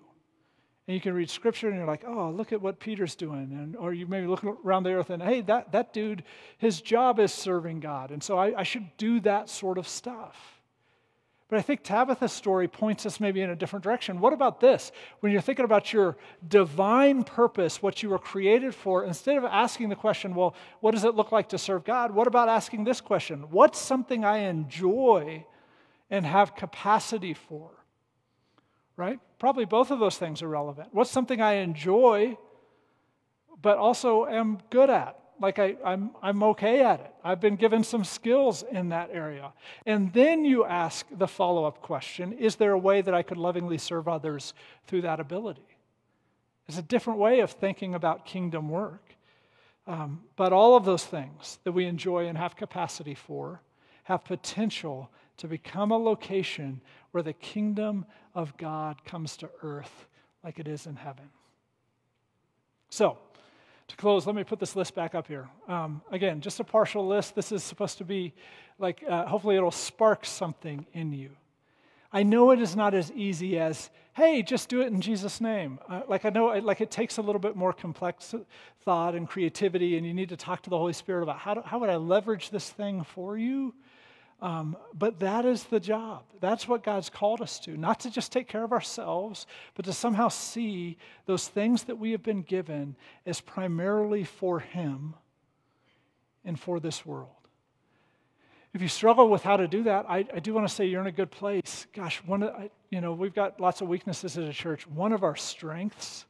And 0.87 0.95
you 0.95 1.01
can 1.01 1.15
read 1.15 1.29
scripture 1.29 1.69
and 1.69 1.77
you're 1.77 1.87
like, 1.87 2.05
oh, 2.07 2.31
look 2.31 2.53
at 2.53 2.63
what 2.63 2.79
Peter's 2.79 3.17
doing. 3.17 3.51
And, 3.53 3.77
or 3.77 3.93
you 3.93 4.07
maybe 4.07 4.29
look 4.29 4.45
around 4.45 4.85
the 4.85 4.93
earth 4.93 5.11
and, 5.11 5.21
hey, 5.21 5.41
that, 5.43 5.73
that 5.73 5.93
dude, 5.93 6.23
his 6.59 6.81
job 6.81 7.19
is 7.19 7.33
serving 7.33 7.81
God. 7.81 8.13
And 8.13 8.23
so 8.23 8.39
I, 8.39 8.61
I 8.61 8.63
should 8.63 8.97
do 8.97 9.19
that 9.21 9.49
sort 9.49 9.79
of 9.79 9.89
stuff. 9.89 10.57
But 11.49 11.61
I 11.61 11.63
think 11.63 11.85
Tabitha's 11.85 12.33
story 12.33 12.67
points 12.67 13.07
us 13.07 13.21
maybe 13.21 13.41
in 13.41 13.51
a 13.51 13.57
different 13.57 13.85
direction. 13.85 14.21
What 14.21 14.33
about 14.33 14.61
this? 14.61 14.91
When 15.21 15.31
you're 15.31 15.41
thinking 15.41 15.65
about 15.65 15.93
your 15.93 16.17
divine 16.47 17.23
purpose, 17.23 17.81
what 17.81 18.03
you 18.03 18.09
were 18.09 18.19
created 18.19 18.75
for, 18.75 19.05
instead 19.05 19.37
of 19.37 19.45
asking 19.45 19.89
the 19.89 19.97
question, 19.97 20.35
well, 20.35 20.57
what 20.81 20.93
does 20.93 21.05
it 21.05 21.15
look 21.15 21.31
like 21.31 21.49
to 21.51 21.59
serve 21.59 21.85
God? 21.85 22.13
What 22.13 22.27
about 22.27 22.49
asking 22.49 22.83
this 22.83 23.01
question? 23.01 23.51
What's 23.51 23.79
something 23.79 24.25
I 24.25 24.39
enjoy 24.39 25.47
and 26.11 26.27
have 26.27 26.57
capacity 26.57 27.35
for? 27.35 27.71
Right? 28.97 29.21
Probably 29.39 29.65
both 29.65 29.91
of 29.91 29.99
those 29.99 30.17
things 30.17 30.43
are 30.43 30.49
relevant. 30.49 30.89
What's 30.93 31.11
something 31.11 31.41
I 31.41 31.55
enjoy, 31.55 32.39
but 33.61 33.79
also 33.79 34.27
am 34.27 34.59
good 34.71 34.91
at? 34.91 35.19
like 35.41 35.59
I, 35.59 35.77
I'm, 35.85 36.11
I'm 36.23 36.43
okay 36.43 36.83
at 36.83 37.01
it. 37.01 37.15
I've 37.23 37.41
been 37.41 37.57
given 37.57 37.85
some 37.85 38.05
skills 38.05 38.63
in 38.71 38.91
that 38.91 39.11
area. 39.13 39.53
And 39.85 40.13
then 40.13 40.45
you 40.45 40.65
ask 40.65 41.07
the 41.11 41.29
follow 41.29 41.65
up 41.65 41.83
question 41.83 42.33
Is 42.33 42.57
there 42.57 42.73
a 42.73 42.79
way 42.79 43.03
that 43.03 43.15
I 43.15 43.23
could 43.23 43.37
lovingly 43.37 43.79
serve 43.79 44.09
others 44.09 44.55
through 44.87 45.03
that 45.03 45.21
ability? 45.21 45.67
It's 46.69 46.79
a 46.79 46.83
different 46.83 47.19
way 47.19 47.41
of 47.41 47.53
thinking 47.53 47.95
about 47.95 48.25
kingdom 48.25 48.69
work. 48.69 49.15
Um, 49.87 50.23
but 50.35 50.53
all 50.53 50.77
of 50.77 50.85
those 50.85 51.05
things 51.05 51.61
that 51.63 51.73
we 51.73 51.87
enjoy 51.87 52.27
and 52.27 52.37
have 52.37 52.57
capacity 52.57 53.15
for 53.15 53.61
have 54.05 54.25
potential 54.25 55.11
to 55.39 55.49
become 55.49 55.91
a 55.91 55.99
location 55.99 56.81
where 57.11 57.23
the 57.23 57.33
kingdom 57.33 58.07
of 58.35 58.57
God 58.57 59.05
comes 59.05 59.37
to 59.39 59.51
earth 59.63 60.07
like 60.43 60.59
it 60.59 60.69
is 60.69 60.87
in 60.87 60.97
heaven. 60.97 61.29
So, 62.91 63.19
to 63.89 63.97
close, 63.97 64.27
let 64.27 64.35
me 64.35 64.45
put 64.45 64.59
this 64.59 64.75
list 64.75 64.95
back 64.95 65.15
up 65.15 65.29
here. 65.29 65.49
Um, 65.69 66.03
again, 66.11 66.41
just 66.41 66.59
a 66.61 66.65
partial 66.65 67.07
list. 67.07 67.35
This 67.35 67.53
is 67.53 67.63
supposed 67.63 67.99
to 67.99 68.05
be 68.05 68.35
like, 68.79 69.05
uh, 69.09 69.27
hopefully, 69.27 69.57
it'll 69.57 69.71
spark 69.71 70.25
something 70.25 70.87
in 70.93 71.13
you. 71.13 71.31
I 72.13 72.23
know 72.23 72.51
it 72.51 72.61
is 72.61 72.75
not 72.75 72.95
as 72.95 73.13
easy 73.13 73.59
as, 73.59 73.91
hey, 74.15 74.43
just 74.43 74.69
do 74.69 74.81
it 74.81 74.87
in 74.87 75.01
Jesus' 75.01 75.41
name. 75.41 75.79
Uh, 75.89 76.03
like, 76.09 76.25
I 76.25 76.31
know, 76.31 76.47
like, 76.47 76.81
it 76.81 76.91
takes 76.91 77.19
a 77.19 77.23
little 77.23 77.41
bit 77.41 77.57
more 77.57 77.73
complex 77.73 78.35
thought 78.81 79.15
and 79.15 79.29
creativity, 79.29 79.97
and 79.97 80.07
you 80.07 80.15
need 80.15 80.31
to 80.31 80.37
talk 80.37 80.63
to 80.63 80.71
the 80.71 80.79
Holy 80.79 80.93
Spirit 80.93 81.23
about 81.23 81.39
how, 81.39 81.55
do, 81.55 81.63
how 81.65 81.79
would 81.79 81.91
I 81.91 81.97
leverage 81.97 82.51
this 82.51 82.71
thing 82.71 83.05
for 83.05 83.37
you? 83.37 83.75
Um, 84.41 84.77
but 84.93 85.21
that 85.21 85.47
is 85.47 85.65
the 85.65 85.81
job. 85.81 86.25
That's 86.41 86.69
what 86.69 86.83
God's 86.83 87.09
called 87.09 87.41
us 87.41 87.59
to. 87.61 87.77
Not 87.77 88.01
to 88.01 88.11
just 88.11 88.33
take 88.33 88.49
care 88.49 88.65
of 88.65 88.73
ourselves, 88.73 89.47
but 89.75 89.87
to 89.87 89.93
somehow 89.95 90.29
see 90.29 90.99
those 91.25 91.49
things 91.49 91.85
that 91.85 91.99
we 91.99 92.13
have 92.13 92.23
been 92.23 92.43
given 92.43 92.97
as 93.25 93.41
primarily 93.41 94.25
for 94.25 94.61
Him 94.61 95.15
and 96.45 96.61
for 96.61 96.81
this 96.81 97.07
world. 97.07 97.31
If 98.75 98.83
you 98.83 98.89
struggle 98.89 99.31
with 99.31 99.43
how 99.43 99.57
to 99.57 99.67
do 99.67 99.85
that, 99.85 100.05
I, 100.07 100.27
I 100.35 100.39
do 100.39 100.53
want 100.53 100.69
to 100.69 100.75
say 100.75 100.85
you're 100.85 101.01
in 101.01 101.07
a 101.07 101.13
good 101.13 101.31
place. 101.31 101.87
Gosh, 101.95 102.23
one 102.27 102.43
of, 102.43 102.55
I, 102.55 102.71
you 102.91 103.01
know, 103.01 103.15
we've 103.15 103.35
got 103.35 103.59
lots 103.59 103.81
of 103.81 103.89
weaknesses 103.89 104.37
as 104.37 104.47
a 104.47 104.53
church. 104.53 104.87
One 104.87 105.15
of 105.15 105.25
our 105.25 105.35
strengths 105.35 106.27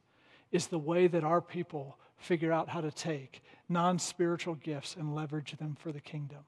is 0.53 0.67
the 0.67 0.79
way 0.79 1.07
that 1.07 1.25
our 1.25 1.41
people 1.41 1.97
figure 2.15 2.53
out 2.53 2.69
how 2.69 2.79
to 2.79 2.89
take 2.89 3.43
non 3.67 3.99
spiritual 3.99 4.55
gifts 4.55 4.95
and 4.95 5.13
leverage 5.13 5.57
them 5.57 5.75
for 5.77 5.91
the 5.91 5.99
kingdom. 5.99 6.45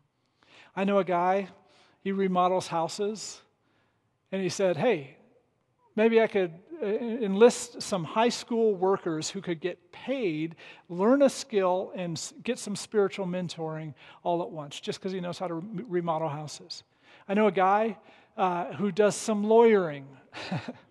I 0.75 0.83
know 0.83 0.99
a 0.99 1.03
guy, 1.03 1.49
he 2.01 2.11
remodels 2.11 2.67
houses, 2.67 3.41
and 4.31 4.41
he 4.41 4.49
said, 4.49 4.77
Hey, 4.77 5.17
maybe 5.95 6.21
I 6.21 6.27
could 6.27 6.53
uh, 6.81 6.85
enlist 6.85 7.81
some 7.81 8.03
high 8.03 8.29
school 8.29 8.75
workers 8.75 9.29
who 9.29 9.41
could 9.41 9.59
get 9.59 9.91
paid, 9.91 10.55
learn 10.87 11.21
a 11.21 11.29
skill, 11.29 11.91
and 11.95 12.21
get 12.43 12.57
some 12.57 12.75
spiritual 12.75 13.25
mentoring 13.25 13.93
all 14.23 14.41
at 14.41 14.49
once, 14.49 14.79
just 14.79 14.99
because 14.99 15.11
he 15.11 15.19
knows 15.19 15.37
how 15.37 15.47
to 15.47 15.55
remodel 15.87 16.29
houses. 16.29 16.83
I 17.27 17.33
know 17.33 17.47
a 17.47 17.51
guy 17.51 17.97
uh, 18.37 18.73
who 18.73 18.91
does 18.91 19.15
some 19.15 19.43
lawyering. 19.43 20.07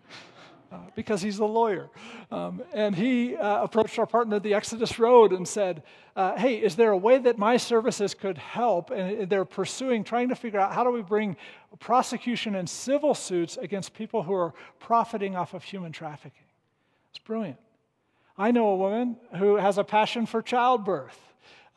Uh, 0.70 0.76
because 0.94 1.22
he's 1.22 1.38
a 1.38 1.44
lawyer. 1.46 1.88
Um, 2.31 2.62
and 2.74 2.94
he 2.94 3.35
uh, 3.35 3.62
approached 3.62 3.98
our 3.98 4.04
partner 4.04 4.37
at 4.37 4.42
the 4.42 4.52
Exodus 4.52 4.98
Road 4.98 5.33
and 5.33 5.48
said, 5.48 5.83
uh, 6.14 6.37
Hey, 6.37 6.57
is 6.57 6.76
there 6.76 6.90
a 6.90 6.96
way 6.96 7.16
that 7.16 7.38
my 7.38 7.57
services 7.57 8.12
could 8.12 8.37
help? 8.37 8.90
And 8.90 9.31
they're 9.31 9.46
pursuing, 9.46 10.04
trying 10.04 10.28
to 10.28 10.35
figure 10.35 10.61
out 10.61 10.74
how 10.74 10.85
do 10.85 10.90
we 10.90 11.00
bring 11.00 11.38
prosecution 11.78 12.54
and 12.54 12.68
civil 12.68 13.14
suits 13.14 13.57
against 13.57 13.94
people 13.94 14.22
who 14.22 14.35
are 14.35 14.52
profiting 14.78 15.37
off 15.37 15.54
of 15.54 15.64
human 15.64 15.90
trafficking. 15.90 16.44
It's 17.12 17.18
brilliant. 17.18 17.59
I 18.37 18.50
know 18.50 18.68
a 18.68 18.76
woman 18.76 19.16
who 19.37 19.57
has 19.57 19.78
a 19.78 19.85
passion 19.85 20.26
for 20.26 20.42
childbirth. 20.42 21.18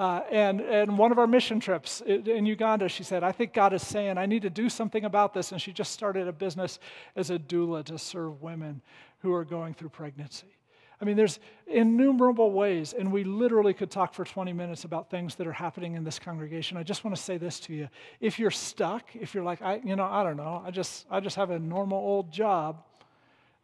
Uh, 0.02 0.24
and, 0.32 0.62
and 0.62 0.98
one 0.98 1.12
of 1.12 1.20
our 1.20 1.28
mission 1.28 1.60
trips 1.60 2.02
in 2.02 2.44
Uganda, 2.48 2.90
she 2.90 3.04
said, 3.04 3.24
I 3.24 3.32
think 3.32 3.54
God 3.54 3.72
is 3.72 3.86
saying 3.86 4.18
I 4.18 4.26
need 4.26 4.42
to 4.42 4.50
do 4.50 4.68
something 4.68 5.06
about 5.06 5.32
this. 5.32 5.52
And 5.52 5.62
she 5.62 5.72
just 5.72 5.92
started 5.92 6.28
a 6.28 6.32
business 6.32 6.80
as 7.16 7.30
a 7.30 7.38
doula 7.38 7.84
to 7.84 8.00
serve 8.00 8.42
women 8.42 8.82
who 9.20 9.32
are 9.32 9.46
going 9.46 9.76
through 9.76 9.90
pregnancy. 9.90 10.58
I 11.00 11.06
mean, 11.06 11.18
there's 11.18 11.38
innumerable 11.68 12.52
ways, 12.52 12.94
and 12.94 13.12
we 13.12 13.24
literally 13.24 13.76
could 13.76 13.92
talk 13.92 14.16
for 14.16 14.26
20 14.26 14.52
minutes 14.54 14.86
about 14.86 15.12
things 15.12 15.36
that 15.36 15.46
are 15.46 15.54
happening 15.54 15.94
in 15.94 16.04
this 16.04 16.18
congregation. 16.18 16.78
I 16.78 16.84
just 16.84 17.04
want 17.04 17.16
to 17.16 17.22
say 17.22 17.38
this 17.38 17.60
to 17.60 17.74
you. 17.74 17.88
If 18.20 18.40
you're 18.40 18.50
stuck, 18.50 19.16
if 19.16 19.36
you're 19.36 19.44
like, 19.44 19.62
I, 19.62 19.82
you 19.84 19.96
know, 19.96 20.06
I 20.06 20.24
don't 20.24 20.38
know, 20.38 20.64
I 20.66 20.72
just, 20.72 21.06
I 21.12 21.20
just 21.20 21.36
have 21.36 21.52
a 21.52 21.60
normal 21.60 22.00
old 22.00 22.32
job, 22.32 22.84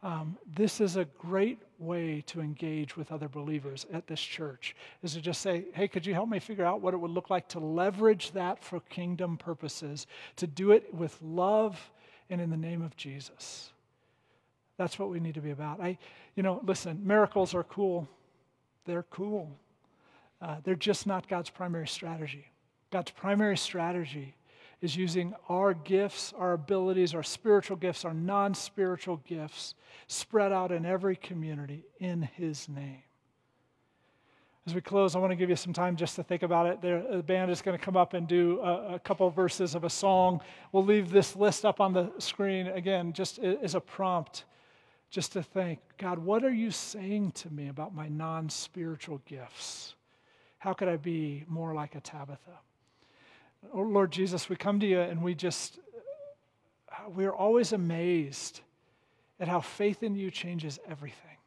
um, 0.03 0.37
this 0.55 0.81
is 0.81 0.97
a 0.97 1.05
great 1.05 1.59
way 1.79 2.23
to 2.27 2.41
engage 2.41 2.97
with 2.97 3.11
other 3.11 3.27
believers 3.27 3.85
at 3.93 4.07
this 4.07 4.19
church 4.19 4.75
is 5.03 5.13
to 5.13 5.21
just 5.21 5.41
say 5.41 5.65
hey 5.73 5.87
could 5.87 6.05
you 6.05 6.13
help 6.13 6.29
me 6.29 6.39
figure 6.39 6.65
out 6.65 6.81
what 6.81 6.93
it 6.93 6.97
would 6.97 7.11
look 7.11 7.29
like 7.29 7.47
to 7.47 7.59
leverage 7.59 8.31
that 8.31 8.63
for 8.63 8.79
kingdom 8.81 9.37
purposes 9.37 10.07
to 10.35 10.47
do 10.47 10.71
it 10.71 10.93
with 10.93 11.17
love 11.21 11.91
and 12.29 12.41
in 12.41 12.49
the 12.49 12.57
name 12.57 12.81
of 12.81 12.95
jesus? 12.95 13.71
That's 14.77 14.99
what 14.99 15.09
we 15.09 15.19
need 15.19 15.35
to 15.35 15.41
be 15.41 15.51
about. 15.51 15.81
I 15.81 15.97
you 16.35 16.43
know 16.43 16.61
listen 16.65 17.01
miracles 17.05 17.53
are 17.53 17.63
cool. 17.63 18.07
They're 18.85 19.05
cool. 19.09 19.51
Uh, 20.41 20.57
they're 20.63 20.75
just 20.75 21.05
not 21.05 21.27
god's 21.27 21.49
primary 21.49 21.87
strategy. 21.87 22.45
God's 22.89 23.11
primary 23.11 23.57
strategy 23.57 24.36
is 24.81 24.95
using 24.95 25.33
our 25.49 25.73
gifts, 25.73 26.33
our 26.37 26.53
abilities, 26.53 27.15
our 27.15 27.23
spiritual 27.23 27.77
gifts, 27.77 28.05
our 28.05 28.13
non 28.13 28.53
spiritual 28.53 29.17
gifts 29.27 29.75
spread 30.07 30.51
out 30.51 30.71
in 30.71 30.85
every 30.85 31.15
community 31.15 31.83
in 31.99 32.21
His 32.21 32.69
name. 32.69 33.03
As 34.67 34.75
we 34.75 34.81
close, 34.81 35.15
I 35.15 35.19
want 35.19 35.31
to 35.31 35.37
give 35.37 35.49
you 35.49 35.55
some 35.55 35.71
time 35.71 35.95
just 35.95 36.17
to 36.17 36.23
think 36.23 36.43
about 36.43 36.65
it. 36.65 36.81
the 36.81 37.23
band 37.25 37.49
is 37.49 37.61
going 37.61 37.77
to 37.77 37.83
come 37.83 37.95
up 37.95 38.13
and 38.13 38.27
do 38.27 38.59
a, 38.59 38.95
a 38.95 38.99
couple 38.99 39.25
of 39.25 39.33
verses 39.33 39.75
of 39.75 39.85
a 39.85 39.89
song. 39.89 40.41
We'll 40.73 40.83
leave 40.83 41.09
this 41.09 41.37
list 41.37 41.63
up 41.63 41.79
on 41.79 41.93
the 41.93 42.11
screen 42.17 42.67
again, 42.67 43.13
just 43.13 43.39
as 43.39 43.75
a 43.75 43.79
prompt, 43.79 44.43
just 45.09 45.31
to 45.33 45.41
think 45.41 45.79
God, 45.97 46.19
what 46.19 46.43
are 46.43 46.53
you 46.53 46.69
saying 46.69 47.31
to 47.31 47.49
me 47.49 47.69
about 47.69 47.95
my 47.95 48.09
non 48.09 48.49
spiritual 48.49 49.21
gifts? 49.25 49.95
How 50.59 50.73
could 50.73 50.89
I 50.89 50.97
be 50.97 51.45
more 51.47 51.73
like 51.73 51.95
a 51.95 52.01
Tabitha? 52.01 52.59
Oh, 53.73 53.81
Lord 53.81 54.11
Jesus, 54.11 54.49
we 54.49 54.55
come 54.55 54.79
to 54.79 54.87
you 54.87 55.01
and 55.01 55.21
we 55.21 55.35
just, 55.35 55.79
we're 57.09 57.31
always 57.31 57.73
amazed 57.73 58.61
at 59.39 59.47
how 59.47 59.59
faith 59.59 60.03
in 60.03 60.15
you 60.15 60.31
changes 60.31 60.79
everything. 60.87 61.37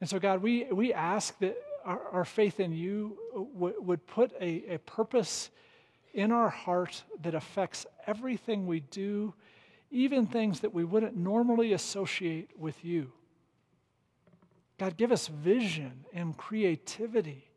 And 0.00 0.08
so, 0.08 0.18
God, 0.18 0.42
we, 0.42 0.64
we 0.64 0.92
ask 0.92 1.38
that 1.40 1.56
our, 1.84 2.00
our 2.12 2.24
faith 2.24 2.60
in 2.60 2.72
you 2.72 3.18
w- 3.34 3.74
would 3.80 4.06
put 4.06 4.32
a, 4.40 4.74
a 4.74 4.78
purpose 4.78 5.50
in 6.14 6.32
our 6.32 6.48
heart 6.48 7.02
that 7.22 7.34
affects 7.34 7.86
everything 8.06 8.66
we 8.66 8.80
do, 8.80 9.34
even 9.90 10.26
things 10.26 10.60
that 10.60 10.74
we 10.74 10.84
wouldn't 10.84 11.16
normally 11.16 11.72
associate 11.72 12.50
with 12.58 12.84
you. 12.84 13.12
God, 14.78 14.96
give 14.96 15.12
us 15.12 15.28
vision 15.28 16.04
and 16.12 16.36
creativity 16.36 17.49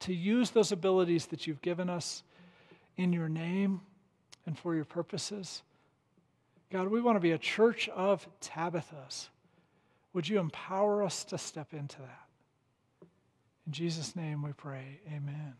to 0.00 0.14
use 0.14 0.50
those 0.50 0.72
abilities 0.72 1.26
that 1.26 1.46
you've 1.46 1.62
given 1.62 1.88
us 1.88 2.22
in 2.96 3.12
your 3.12 3.28
name 3.28 3.80
and 4.46 4.58
for 4.58 4.74
your 4.74 4.84
purposes. 4.84 5.62
God, 6.70 6.88
we 6.88 7.00
want 7.00 7.16
to 7.16 7.20
be 7.20 7.32
a 7.32 7.38
church 7.38 7.88
of 7.90 8.26
Tabithas. 8.40 9.28
Would 10.12 10.28
you 10.28 10.38
empower 10.38 11.02
us 11.02 11.24
to 11.24 11.38
step 11.38 11.72
into 11.72 11.98
that? 11.98 12.26
In 13.66 13.72
Jesus' 13.72 14.16
name 14.16 14.42
we 14.42 14.52
pray, 14.52 15.00
amen. 15.06 15.54